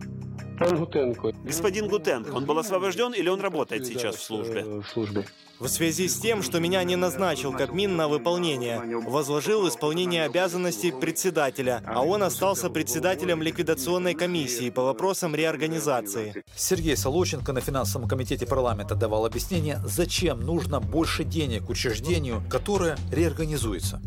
Господин 1.44 1.88
Гутенко, 1.88 2.30
он 2.30 2.47
был 2.47 2.59
освобожден 2.59 3.12
или 3.12 3.28
он 3.28 3.42
работает 3.42 3.87
сейчас 3.87 4.16
в 4.16 4.23
службе? 4.23 4.64
В 4.64 4.85
службе. 4.85 5.26
В 5.60 5.68
связи 5.68 6.08
с 6.08 6.18
тем, 6.18 6.42
что 6.42 6.58
меня 6.58 6.82
не 6.84 6.96
назначил 6.96 7.52
Кабмин 7.52 7.94
на 7.94 8.08
выполнение, 8.08 8.80
возложил 9.06 9.68
исполнение 9.68 10.24
обязанностей 10.24 10.90
председателя, 10.90 11.82
а 11.86 12.02
он 12.02 12.22
остался 12.22 12.70
председателем 12.70 13.42
ликвидационной 13.42 14.14
комиссии 14.14 14.70
по 14.70 14.82
вопросам 14.82 15.34
реорганизации. 15.34 16.42
Сергей 16.56 16.96
Солоченко 16.96 17.52
на 17.52 17.60
финансовом 17.60 18.08
комитете 18.08 18.46
парламента 18.46 18.94
давал 18.94 19.26
объяснение, 19.26 19.82
зачем 19.84 20.40
нужно 20.40 20.80
больше 20.80 21.24
денег 21.24 21.68
учреждению, 21.68 22.42
которое 22.48 22.96
реорганизуется. 23.12 24.00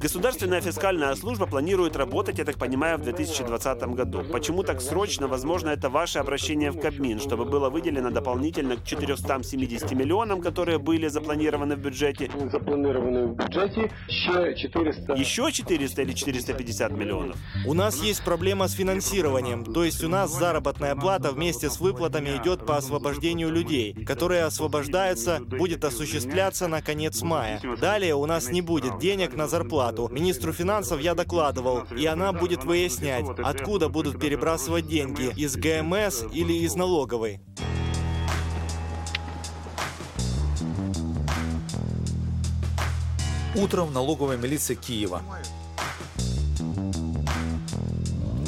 Государственная 0.00 0.60
фискальная 0.60 1.16
служба 1.16 1.46
планирует 1.46 1.96
работать, 1.96 2.38
я 2.38 2.44
так 2.44 2.58
понимаю, 2.58 2.98
в 2.98 3.02
2020 3.02 3.82
году. 3.88 4.22
Почему 4.30 4.62
так 4.62 4.80
срочно? 4.80 5.26
Возможно, 5.26 5.70
это 5.70 5.88
ваше 5.88 6.20
обращение 6.20 6.70
в 6.70 6.78
Кабмин, 6.78 7.18
чтобы 7.18 7.55
было 7.56 7.70
выделено 7.70 8.10
дополнительно 8.10 8.76
к 8.76 8.84
470 8.84 9.90
миллионам, 9.92 10.42
которые 10.42 10.78
были 10.78 11.08
запланированы 11.08 11.76
в 11.76 11.78
бюджете. 11.78 12.30
Запланированы 12.52 13.28
в 13.28 13.34
бюджете 13.34 13.90
еще 14.08 14.54
400. 14.54 15.14
Еще 15.14 15.50
400 15.50 16.02
или 16.02 16.12
450 16.12 16.92
миллионов? 16.92 17.36
У 17.66 17.72
нас 17.72 18.02
есть 18.02 18.22
проблема 18.22 18.68
с 18.68 18.74
финансированием, 18.74 19.64
то 19.64 19.84
есть 19.84 20.04
у 20.04 20.08
нас 20.08 20.30
заработная 20.38 20.94
плата 20.96 21.32
вместе 21.32 21.70
с 21.70 21.80
выплатами 21.80 22.28
идет 22.36 22.66
по 22.66 22.76
освобождению 22.76 23.50
людей, 23.50 23.94
которые 24.04 24.44
освобождаются, 24.44 25.40
будет 25.40 25.82
осуществляться 25.84 26.68
на 26.68 26.82
конец 26.82 27.22
мая. 27.22 27.62
Далее 27.80 28.14
у 28.16 28.26
нас 28.26 28.50
не 28.50 28.60
будет 28.60 28.98
денег 28.98 29.34
на 29.34 29.48
зарплату. 29.48 30.10
Министру 30.12 30.52
финансов 30.52 31.00
я 31.00 31.14
докладывал, 31.14 31.84
и 31.96 32.04
она 32.04 32.34
будет 32.34 32.64
выяснять, 32.64 33.24
откуда 33.42 33.88
будут 33.88 34.20
перебрасывать 34.20 34.86
деньги, 34.86 35.32
из 35.36 35.56
ГМС 35.56 36.24
или 36.34 36.52
из 36.52 36.74
налоговой. 36.74 37.40
Утром 43.54 43.88
в 43.88 43.92
налоговой 43.92 44.36
милиции 44.36 44.74
Киева. 44.74 45.22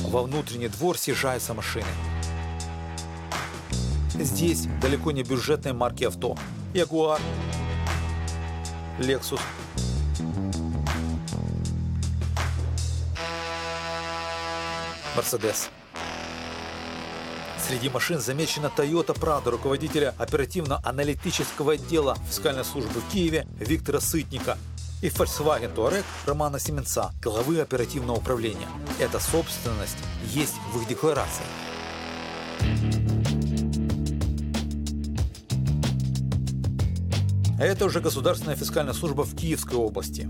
Во 0.08 0.22
внутренний 0.22 0.68
двор 0.68 0.98
съезжаются 0.98 1.54
машины. 1.54 1.87
Здесь 4.14 4.66
далеко 4.82 5.12
не 5.12 5.22
бюджетные 5.22 5.72
марки 5.72 6.04
авто. 6.04 6.37
Ягуар, 6.74 7.20
Лексус, 8.98 9.40
Мерседес. 15.16 15.70
Среди 17.68 17.90
машин 17.90 18.18
замечена 18.18 18.72
Toyota 18.74 19.14
Prado 19.14 19.50
руководителя 19.50 20.14
оперативно-аналитического 20.16 21.74
отдела 21.74 22.16
фискальной 22.26 22.64
службы 22.64 23.00
в 23.00 23.12
Киеве 23.12 23.46
Виктора 23.61 24.00
Сытника 24.00 24.57
и 25.02 25.09
Volkswagen 25.09 25.74
Touareg 25.74 26.04
Романа 26.24 26.59
Семенца, 26.59 27.12
главы 27.20 27.61
оперативного 27.61 28.16
управления. 28.16 28.68
Эта 28.98 29.20
собственность 29.20 29.98
есть 30.33 30.54
в 30.72 30.81
их 30.81 30.88
декларации. 30.88 31.44
Это 37.61 37.85
уже 37.85 38.00
Государственная 38.00 38.57
фискальная 38.57 38.94
служба 38.94 39.24
в 39.24 39.37
Киевской 39.37 39.74
области. 39.74 40.26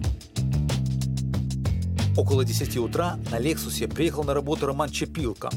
Около 2.16 2.44
10 2.44 2.78
утра 2.78 3.16
на 3.30 3.38
Лексусе 3.38 3.86
приехал 3.86 4.24
на 4.24 4.34
работу 4.34 4.66
Роман 4.66 4.90
Чепилко. 4.90 5.50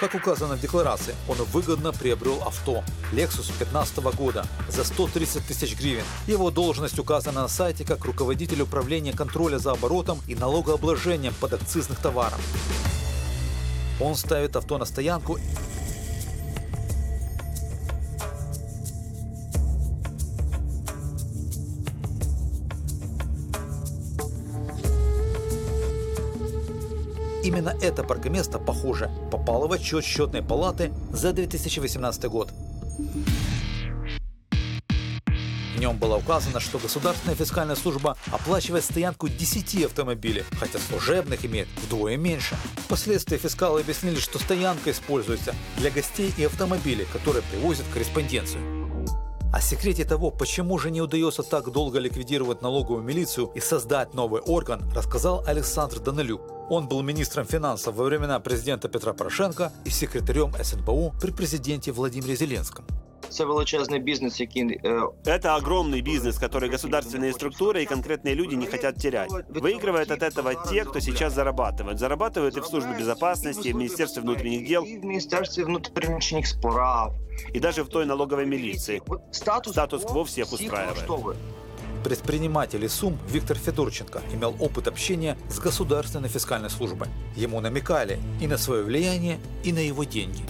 Как 0.00 0.14
указано 0.14 0.56
в 0.56 0.60
декларации, 0.60 1.14
он 1.28 1.36
выгодно 1.52 1.92
приобрел 1.92 2.42
авто 2.44 2.84
Lexus 3.12 3.46
2015 3.46 3.98
года 4.16 4.44
за 4.68 4.84
130 4.84 5.46
тысяч 5.46 5.76
гривен. 5.78 6.04
Его 6.26 6.50
должность 6.50 6.98
указана 6.98 7.42
на 7.42 7.48
сайте 7.48 7.84
как 7.84 8.04
руководитель 8.04 8.62
управления 8.62 9.12
контроля 9.12 9.58
за 9.58 9.72
оборотом 9.72 10.20
и 10.26 10.34
налогообложением 10.34 11.34
подакцизных 11.40 11.98
товаров. 12.00 12.38
Он 14.00 14.14
ставит 14.14 14.56
авто 14.56 14.76
на 14.76 14.84
стоянку 14.84 15.38
Именно 27.46 27.76
это 27.80 28.02
паркоместо, 28.02 28.58
похоже, 28.58 29.08
попало 29.30 29.68
в 29.68 29.72
отчет 29.72 30.04
счетной 30.04 30.42
палаты 30.42 30.92
за 31.12 31.32
2018 31.32 32.24
год. 32.24 32.50
В 35.76 35.78
нем 35.78 35.96
было 35.96 36.16
указано, 36.16 36.58
что 36.58 36.80
Государственная 36.80 37.36
фискальная 37.36 37.76
служба 37.76 38.16
оплачивает 38.32 38.82
стоянку 38.82 39.28
10 39.28 39.84
автомобилей, 39.84 40.42
хотя 40.58 40.80
служебных 40.80 41.44
имеет 41.44 41.68
вдвое 41.84 42.16
меньше. 42.16 42.56
Впоследствии 42.78 43.36
фискалы 43.36 43.82
объяснили, 43.82 44.16
что 44.16 44.40
стоянка 44.40 44.90
используется 44.90 45.54
для 45.76 45.92
гостей 45.92 46.34
и 46.36 46.46
автомобилей, 46.46 47.06
которые 47.12 47.44
привозят 47.44 47.86
корреспонденцию. 47.94 48.60
О 49.52 49.60
секрете 49.60 50.04
того, 50.04 50.32
почему 50.32 50.78
же 50.78 50.90
не 50.90 51.00
удается 51.00 51.44
так 51.44 51.70
долго 51.70 52.00
ликвидировать 52.00 52.60
налоговую 52.60 53.04
милицию 53.04 53.52
и 53.54 53.60
создать 53.60 54.14
новый 54.14 54.40
орган, 54.40 54.82
рассказал 54.92 55.44
Александр 55.46 56.00
Данилюк. 56.00 56.55
Он 56.69 56.87
был 56.87 57.03
министром 57.03 57.45
финансов 57.45 57.95
во 57.95 58.03
времена 58.03 58.39
президента 58.39 58.87
Петра 58.87 59.13
Порошенко 59.13 59.71
и 59.85 59.89
секретарем 59.89 60.53
СНБУ 60.63 61.13
при 61.21 61.31
президенте 61.31 61.91
Владимире 61.91 62.35
Зеленском. 62.35 62.85
це 63.31 63.45
величезний 63.45 63.99
бізнес, 63.99 64.39
який 64.39 64.79
е, 64.85 65.01
Это 65.25 65.61
огромный 65.61 66.01
бизнес, 66.01 66.39
который 66.39 66.69
государственные 66.69 67.33
структуры 67.33 67.81
и 67.81 67.85
конкретные 67.85 68.35
люди 68.35 68.55
не 68.55 68.65
хотят 68.65 68.95
терять. 68.95 69.31
Выигрывают 69.49 70.11
от 70.11 70.23
этого 70.23 70.53
те, 70.69 70.85
кто 70.85 70.99
сейчас 70.99 71.33
зарабатывают. 71.33 71.99
Зарабатывают 71.99 72.57
и 72.57 72.59
в 72.59 72.65
службе 72.65 72.93
безопасности, 72.99 73.69
и 73.69 73.73
в 73.73 73.75
Министерстве 73.75 74.21
внутренних 74.21 74.67
дел, 74.67 74.83
в 74.83 75.05
міністерстві 75.05 75.63
внутрішніх 75.63 76.47
справ. 76.47 77.13
и 77.55 77.59
даже 77.59 77.83
в 77.83 77.89
той 77.89 78.05
налоговой 78.05 78.45
милиции. 78.45 79.01
Статус, 79.31 79.73
Статус-кво 79.73 80.23
всех 80.23 80.53
устраивает. 80.53 81.07
Предприниматель 82.06 82.84
из 82.84 82.92
Сум 82.92 83.18
Виктор 83.28 83.58
Федорченко 83.58 84.22
имел 84.32 84.54
опыт 84.60 84.86
общения 84.86 85.36
с 85.50 85.58
государственной 85.58 86.28
фискальной 86.28 86.70
службой. 86.70 87.08
Ему 87.34 87.60
намекали 87.60 88.20
и 88.40 88.46
на 88.46 88.58
свое 88.58 88.84
влияние, 88.84 89.40
и 89.64 89.72
на 89.72 89.80
его 89.80 90.04
деньги. 90.04 90.44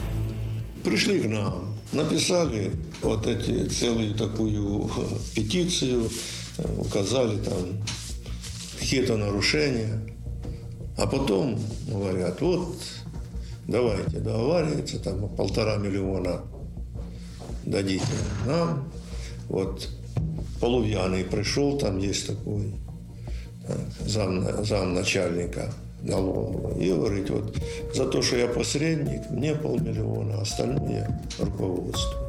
Пришли 0.85 1.19
к 1.23 1.25
нам, 1.25 1.75
написали 1.93 2.73
вот 3.01 3.27
эти 3.27 3.67
целую 3.71 4.15
такую 4.15 4.91
петицию, 5.35 6.11
указали 6.77 7.39
там 7.39 7.83
какие-то 8.79 9.17
нарушения, 9.17 10.15
а 10.99 11.07
потом 11.07 11.59
говорят, 11.89 12.39
вот 12.43 12.77
давайте 13.67 14.19
договариваться, 14.19 14.99
там 14.99 15.27
полтора 15.35 15.77
миллиона 15.77 16.43
дадите 17.65 18.05
нам, 18.45 18.93
вот 19.49 19.89
Полувьяный 20.61 21.25
пришел, 21.25 21.79
там 21.79 21.99
есть 21.99 22.27
такой 22.27 22.75
так, 23.67 23.79
зам, 24.07 24.65
замначальника 24.65 25.73
налогового, 26.03 26.79
и 26.79 26.93
говорит, 26.93 27.31
вот 27.31 27.57
за 27.95 28.07
то, 28.07 28.23
что 28.23 28.37
я 28.37 28.47
посредник, 28.47 29.29
мне 29.31 29.55
полмиллиона, 29.55 30.39
а 30.39 30.43
остальное 30.43 31.21
руководство. 31.39 32.27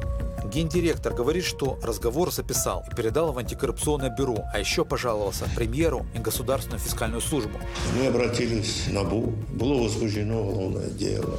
Гендиректор 0.52 1.12
говорит, 1.12 1.44
что 1.44 1.78
разговор 1.82 2.32
записал 2.32 2.84
и 2.90 2.94
передал 2.94 3.32
в 3.32 3.38
антикоррупционное 3.38 4.08
бюро, 4.08 4.44
а 4.52 4.58
еще 4.58 4.84
пожаловался 4.84 5.44
премьеру 5.54 6.06
и 6.14 6.18
государственную 6.18 6.80
фискальную 6.80 7.20
службу. 7.20 7.58
Мы 7.98 8.06
обратились 8.06 8.86
на 8.90 9.04
БУ, 9.04 9.34
было 9.52 9.82
возбуждено 9.82 10.40
уголовное 10.40 10.88
дело, 10.88 11.38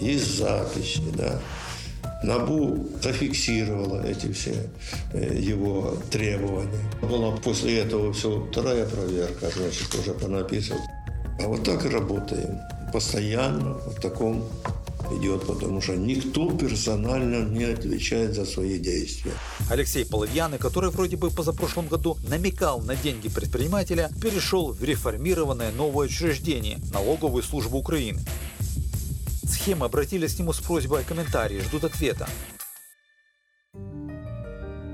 есть 0.00 0.38
записи, 0.38 1.02
да. 1.14 1.38
НАБУ 2.22 2.86
зафиксировала 3.02 4.04
эти 4.06 4.30
все 4.32 4.54
э, 5.12 5.38
его 5.38 5.96
требования. 6.10 6.70
Была 7.00 7.32
после 7.36 7.78
этого 7.78 8.12
все 8.12 8.46
вторая 8.50 8.86
проверка, 8.86 9.50
значит, 9.50 9.94
уже 9.94 10.12
понаписывал. 10.12 10.80
А 11.42 11.48
вот 11.48 11.64
так 11.64 11.84
и 11.86 11.88
работаем. 11.88 12.58
Постоянно 12.92 13.74
в 13.74 14.00
таком 14.00 14.44
идет, 15.12 15.46
потому 15.46 15.80
что 15.80 15.96
никто 15.96 16.50
персонально 16.50 17.48
не 17.48 17.64
отвечает 17.64 18.34
за 18.34 18.44
свои 18.44 18.78
действия. 18.78 19.32
Алексей 19.70 20.04
Половьяный, 20.04 20.58
который 20.58 20.90
вроде 20.90 21.16
бы 21.16 21.30
позапрошлом 21.30 21.88
году 21.88 22.16
намекал 22.28 22.80
на 22.80 22.96
деньги 22.96 23.28
предпринимателя, 23.28 24.10
перешел 24.20 24.72
в 24.72 24.82
реформированное 24.84 25.72
новое 25.72 26.06
учреждение– 26.06 26.78
налоговую 26.92 27.42
службу 27.42 27.78
Украины. 27.78 28.20
Схемы 29.50 29.86
обратились 29.86 30.36
к 30.36 30.38
нему 30.38 30.52
с 30.52 30.60
просьбой 30.60 31.00
о 31.00 31.04
комментарии, 31.04 31.60
ждут 31.60 31.84
ответа. 31.84 32.28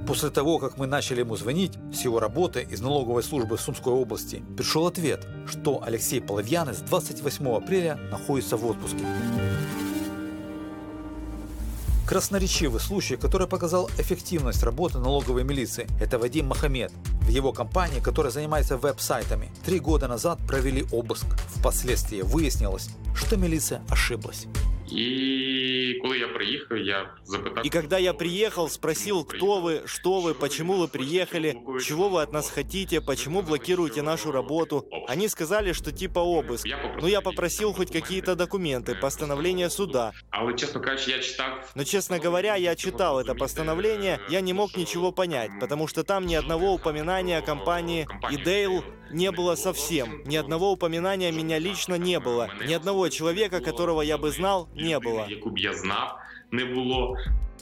После 0.07 0.31
того, 0.31 0.59
как 0.59 0.79
мы 0.79 0.87
начали 0.87 1.21
ему 1.21 1.37
звонить 1.37 1.73
с 1.93 2.03
его 2.03 2.21
работы 2.21 2.67
из 2.71 2.81
налоговой 2.81 3.23
службы 3.23 3.59
Сумской 3.59 3.93
области, 3.93 4.43
пришел 4.57 4.87
ответ, 4.87 5.27
что 5.47 5.83
Алексей 5.83 6.21
Половьяный 6.23 6.75
с 6.75 6.79
28 6.79 7.49
апреля 7.49 7.97
находится 8.11 8.57
в 8.57 8.65
отпуске. 8.65 9.05
Красноречивый 12.07 12.81
случай, 12.81 13.17
который 13.17 13.49
показал 13.49 13.91
эффективность 13.99 14.63
работы 14.63 14.99
налоговой 15.01 15.43
милиции, 15.43 15.89
это 16.01 16.21
Вадим 16.21 16.47
Махамед. 16.47 16.93
В 17.23 17.29
его 17.29 17.53
компании, 17.53 17.99
которая 17.99 18.33
занимается 18.33 18.77
веб-сайтами, 18.79 19.51
три 19.65 19.81
года 19.81 20.07
назад 20.07 20.39
провели 20.47 20.87
обыск. 20.93 21.27
Впоследствии 21.57 22.23
выяснилось, 22.23 22.91
что 23.17 23.37
милиция 23.37 23.83
ошиблась. 23.89 24.47
І 24.91 25.99
коли 26.03 26.19
я 26.19 26.29
приїхав, 26.29 26.79
я 26.79 27.15
запитав. 27.25 27.67
И 27.67 27.69
когда 27.69 27.99
я 27.99 28.13
приехал, 28.13 28.69
спросил, 28.69 29.25
кто 29.25 29.61
вы, 29.61 29.83
что 29.87 30.21
вы, 30.21 30.35
почему 30.35 30.75
вы 30.75 30.89
приехали, 30.89 31.57
чего 31.83 32.09
вы 32.09 32.23
от 32.23 32.33
нас 32.33 32.51
хотите, 32.51 33.01
почему 33.01 33.43
блокируете 33.43 34.03
нашу 34.03 34.33
работу. 34.33 34.85
Они 35.09 35.29
сказали, 35.29 35.73
что 35.73 35.93
типа 35.93 36.21
обыск. 36.21 36.67
Но 37.01 37.09
я 37.09 37.21
попросил 37.21 37.73
хоть 37.73 37.91
какие-то 37.91 38.37
документы, 38.37 38.95
постановление 38.95 39.71
суда. 39.71 40.13
Но, 41.75 41.85
честно 41.85 42.19
говоря, 42.19 42.57
я 42.57 42.75
читал 42.75 43.21
это 43.21 43.35
постановление, 43.35 44.21
я 44.29 44.41
не 44.41 44.53
мог 44.53 44.77
ничего 44.77 45.13
понять, 45.13 45.51
потому 45.61 45.89
что 45.89 46.05
там 46.05 46.27
ни 46.27 46.35
одного 46.35 46.75
упоминания 46.75 47.39
о 47.39 47.43
компании 47.43 48.07
Идейл 48.31 48.85
не 49.11 49.31
было 49.31 49.55
совсем. 49.55 50.23
Ни 50.25 50.37
одного 50.37 50.73
упоминания 50.73 51.33
меня 51.33 51.59
лично 51.59 51.95
не 51.97 52.19
было. 52.21 52.51
Ни 52.67 52.75
одного 52.75 53.09
человека, 53.09 53.61
которого 53.61 54.03
я 54.03 54.19
бы 54.19 54.31
знал, 54.31 54.69
не 54.77 54.99
было. 55.01 55.27
яку 55.29 55.51
б 55.51 55.59
я 55.59 55.75
знав, 55.75 56.19
не 56.53 56.65
було. 56.65 57.17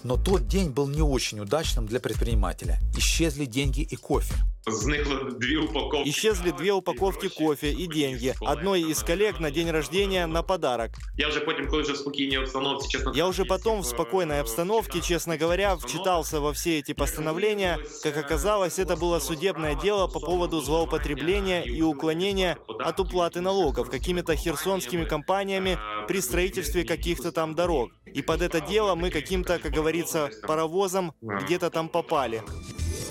Но 0.05 0.17
тот 0.17 0.47
день 0.47 0.71
был 0.71 0.89
не 0.89 1.03
очень 1.03 1.41
удачным 1.41 1.87
для 1.87 1.99
предпринимателя. 2.01 2.79
Исчезли 2.97 3.47
деньги 3.47 3.81
и 3.81 3.97
кофе. 3.97 4.35
Зникло 4.68 5.16
дві 5.16 5.58
упаковки. 5.58 6.10
Исчезли 6.10 6.52
две 6.52 6.72
упаковки 6.72 7.30
кофе 7.30 7.72
и 7.72 7.88
деньги. 7.88 8.34
Одной 8.42 8.92
из 8.92 9.04
коллег 9.04 9.40
на 9.40 9.52
день 9.52 9.72
рождения 9.72 10.28
на 10.28 10.42
подарок. 10.42 10.92
Я 11.18 11.28
вже 11.28 11.40
потім, 11.40 11.68
коли 11.68 11.82
вже 11.82 11.94
в 11.94 11.98
спокійній 11.98 12.38
обстановці, 12.38 12.90
чесно 12.90 13.12
Я 13.16 13.26
уже 13.26 13.46
потом 13.46 13.82
в 13.82 13.86
спокойной 13.86 14.40
обстановке, 14.40 15.02
честно 15.02 15.38
говоря, 15.42 15.76
вчитался 15.76 16.40
во 16.40 16.52
все 16.52 16.80
эти 16.80 16.94
постановления. 16.94 17.78
Как 18.04 18.18
оказалось, 18.18 18.80
это 18.80 18.96
было 18.96 19.20
судебное 19.20 19.76
дело 19.76 20.08
по 20.08 20.20
поводу 20.20 20.62
злоупотребления 20.62 21.64
и 21.64 21.82
уклонения 21.82 22.58
от 22.68 23.00
уплаты 23.00 23.42
налогов 23.42 23.90
какими-то 23.90 24.36
херсонскими 24.36 25.06
компаниями 25.06 25.78
при 26.08 26.22
строительстве 26.22 26.84
каких-то 26.84 27.32
там 27.32 27.56
дорог. 27.56 27.90
И 28.16 28.22
под 28.22 28.42
это 28.42 28.62
дело 28.62 28.96
мы 28.96 29.10
каким-то, 29.10 29.60
как 29.60 29.72
говорится, 29.72 30.30
паровозом 30.48 31.14
где-то 31.22 31.70
там 31.70 31.90
попали. 31.90 32.42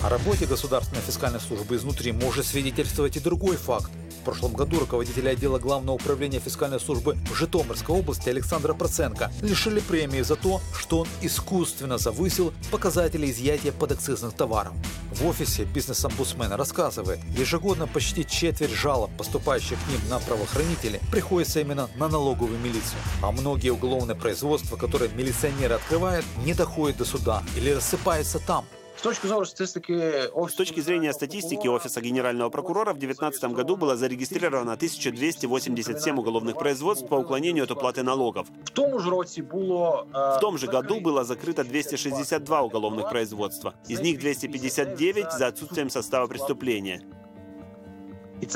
О 0.04 0.10
работе 0.10 0.44
Государственной 0.44 1.00
фискальной 1.00 1.40
службы 1.40 1.76
изнутри 1.76 2.12
может 2.12 2.44
свидетельствовать 2.44 3.16
и 3.16 3.20
другой 3.20 3.56
факт. 3.56 3.90
В 4.20 4.24
прошлом 4.26 4.52
году 4.52 4.80
руководителя 4.80 5.30
отдела 5.30 5.58
Главного 5.58 5.94
управления 5.96 6.40
фискальной 6.40 6.78
службы 6.78 7.16
в 7.30 7.34
Житомирской 7.34 7.96
области 7.96 8.28
Александра 8.28 8.74
Проценко 8.74 9.32
лишили 9.40 9.80
премии 9.80 10.20
за 10.20 10.36
то, 10.36 10.60
что 10.78 10.98
он 11.00 11.08
искусственно 11.22 11.96
завысил 11.96 12.52
показатели 12.70 13.30
изъятия 13.30 13.72
подакцизных 13.72 14.34
товаров. 14.34 14.74
В 15.10 15.26
офисе 15.26 15.64
бизнес-омбудсмена 15.64 16.58
рассказывает, 16.58 17.20
ежегодно 17.34 17.86
почти 17.86 18.26
четверть 18.26 18.72
жалоб, 18.72 19.10
поступающих 19.16 19.78
к 19.82 19.88
ним 19.88 20.00
на 20.10 20.18
правоохранителей, 20.18 21.00
приходится 21.10 21.60
именно 21.60 21.88
на 21.96 22.08
налоговую 22.08 22.58
милицию. 22.58 23.00
А 23.22 23.32
многие 23.32 23.70
уголовные 23.70 24.16
производства, 24.16 24.76
которые 24.76 25.10
милиционеры 25.12 25.76
открывают, 25.76 26.26
не 26.44 26.52
доходят 26.52 26.98
до 26.98 27.06
суда 27.06 27.42
или 27.56 27.70
рассыпаются 27.70 28.38
там. 28.38 28.66
С 29.04 29.06
точки 29.06 29.26
зрения 29.26 29.44
статистики, 29.44 30.48
с 30.48 30.54
точки 30.54 30.80
зрения 30.80 31.12
статистики 31.12 31.68
Офиса 31.68 32.00
Генерального 32.00 32.48
прокурора 32.48 32.94
в 32.94 32.98
2019 32.98 33.54
году 33.54 33.76
было 33.76 33.96
зарегистрировано 33.96 34.72
1287 34.72 36.18
уголовных 36.18 36.56
производств 36.56 37.06
по 37.08 37.16
уклонению 37.16 37.64
от 37.64 37.70
уплаты 37.70 38.02
налогов. 38.02 38.46
В 38.64 38.70
тому 38.70 38.98
ж 39.00 39.10
році 39.10 39.42
було 39.42 40.06
В 40.12 40.40
том 40.40 40.58
же 40.58 40.66
году 40.66 41.00
было 41.00 41.24
закрыто 41.24 41.64
262 41.64 42.62
уголовных 42.62 43.10
производства. 43.10 43.74
Из 43.88 44.00
них 44.00 44.18
259 44.18 45.32
за 45.32 45.48
отсутствием 45.48 45.90
состава 45.90 46.26
преступления. 46.26 47.00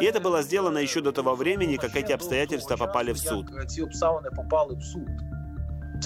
И 0.01 0.05
это 0.05 0.19
было 0.21 0.43
сделано 0.43 0.79
еще 0.79 1.03
до 1.03 1.13
того 1.13 1.35
времени, 1.35 1.77
как 1.77 1.95
эти 1.95 2.13
обстоятельства 2.13 2.77
попали 2.77 3.13
в 3.13 3.19
суд. 3.19 3.47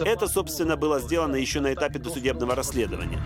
Это, 0.05 0.27
собственно, 0.27 0.77
было 0.77 0.99
сделано 0.99 1.37
еще 1.37 1.61
на 1.61 1.73
этапе 1.73 1.99
досудебного 2.01 2.55
расследования. 2.57 3.23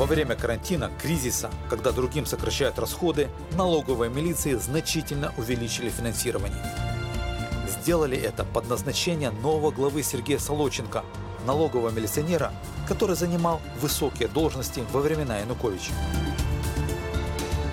Во 0.00 0.06
время 0.06 0.34
карантина, 0.34 0.90
кризиса, 0.98 1.50
когда 1.68 1.92
другим 1.92 2.24
сокращают 2.24 2.78
расходы, 2.78 3.28
налоговые 3.52 4.10
милиции 4.10 4.54
значительно 4.54 5.34
увеличили 5.36 5.90
финансирование. 5.90 6.58
Сделали 7.68 8.16
это 8.16 8.44
под 8.44 8.66
назначение 8.70 9.30
нового 9.30 9.70
главы 9.70 10.02
Сергея 10.02 10.38
Солоченко, 10.38 11.04
налогового 11.44 11.90
милиционера, 11.90 12.50
который 12.88 13.14
занимал 13.14 13.60
высокие 13.78 14.28
должности 14.28 14.82
во 14.90 15.00
времена 15.00 15.36
Януковича. 15.40 15.92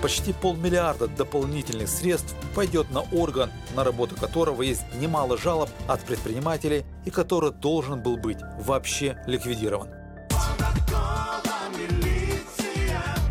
Почти 0.02 0.34
полмиллиарда 0.34 1.08
дополнительных 1.08 1.88
средств 1.88 2.36
пойдет 2.54 2.90
на 2.90 3.00
орган, 3.10 3.50
на 3.74 3.84
работу 3.84 4.16
которого 4.16 4.60
есть 4.60 4.84
немало 5.00 5.38
жалоб 5.38 5.70
от 5.86 6.02
предпринимателей 6.02 6.84
и 7.06 7.10
который 7.10 7.52
должен 7.52 8.02
был 8.02 8.18
быть 8.18 8.40
вообще 8.58 9.16
ликвидирован. 9.26 9.97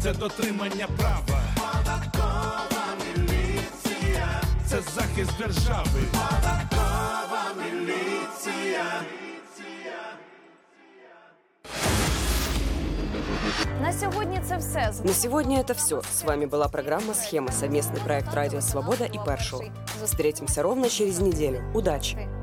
це 0.08 0.14
дотримання 0.14 0.88
права. 0.98 1.42
Податкова 1.56 2.86
міліція, 3.06 4.42
це 4.66 4.82
захист 4.82 5.38
держави. 5.38 6.02
Податкова 6.12 7.42
міліція. 7.58 8.86
На 13.82 13.94
сегодня 13.94 14.40
это 14.40 14.58
все. 14.60 14.94
На 15.04 15.14
сегодня 15.14 15.60
это 15.60 15.74
все. 15.74 16.02
С 16.02 16.24
вами 16.24 16.46
была 16.46 16.68
программа 16.70 17.14
«Схема», 17.14 17.52
совместный 17.52 18.02
проект 18.04 18.34
«Радио 18.34 18.62
Свобода» 18.62 19.06
и 19.06 19.20
«Першел». 19.26 19.64
Встретимся 20.04 20.64
ровно 20.64 20.90
через 20.90 21.20
неделю. 21.20 21.62
Удачи! 21.74 22.37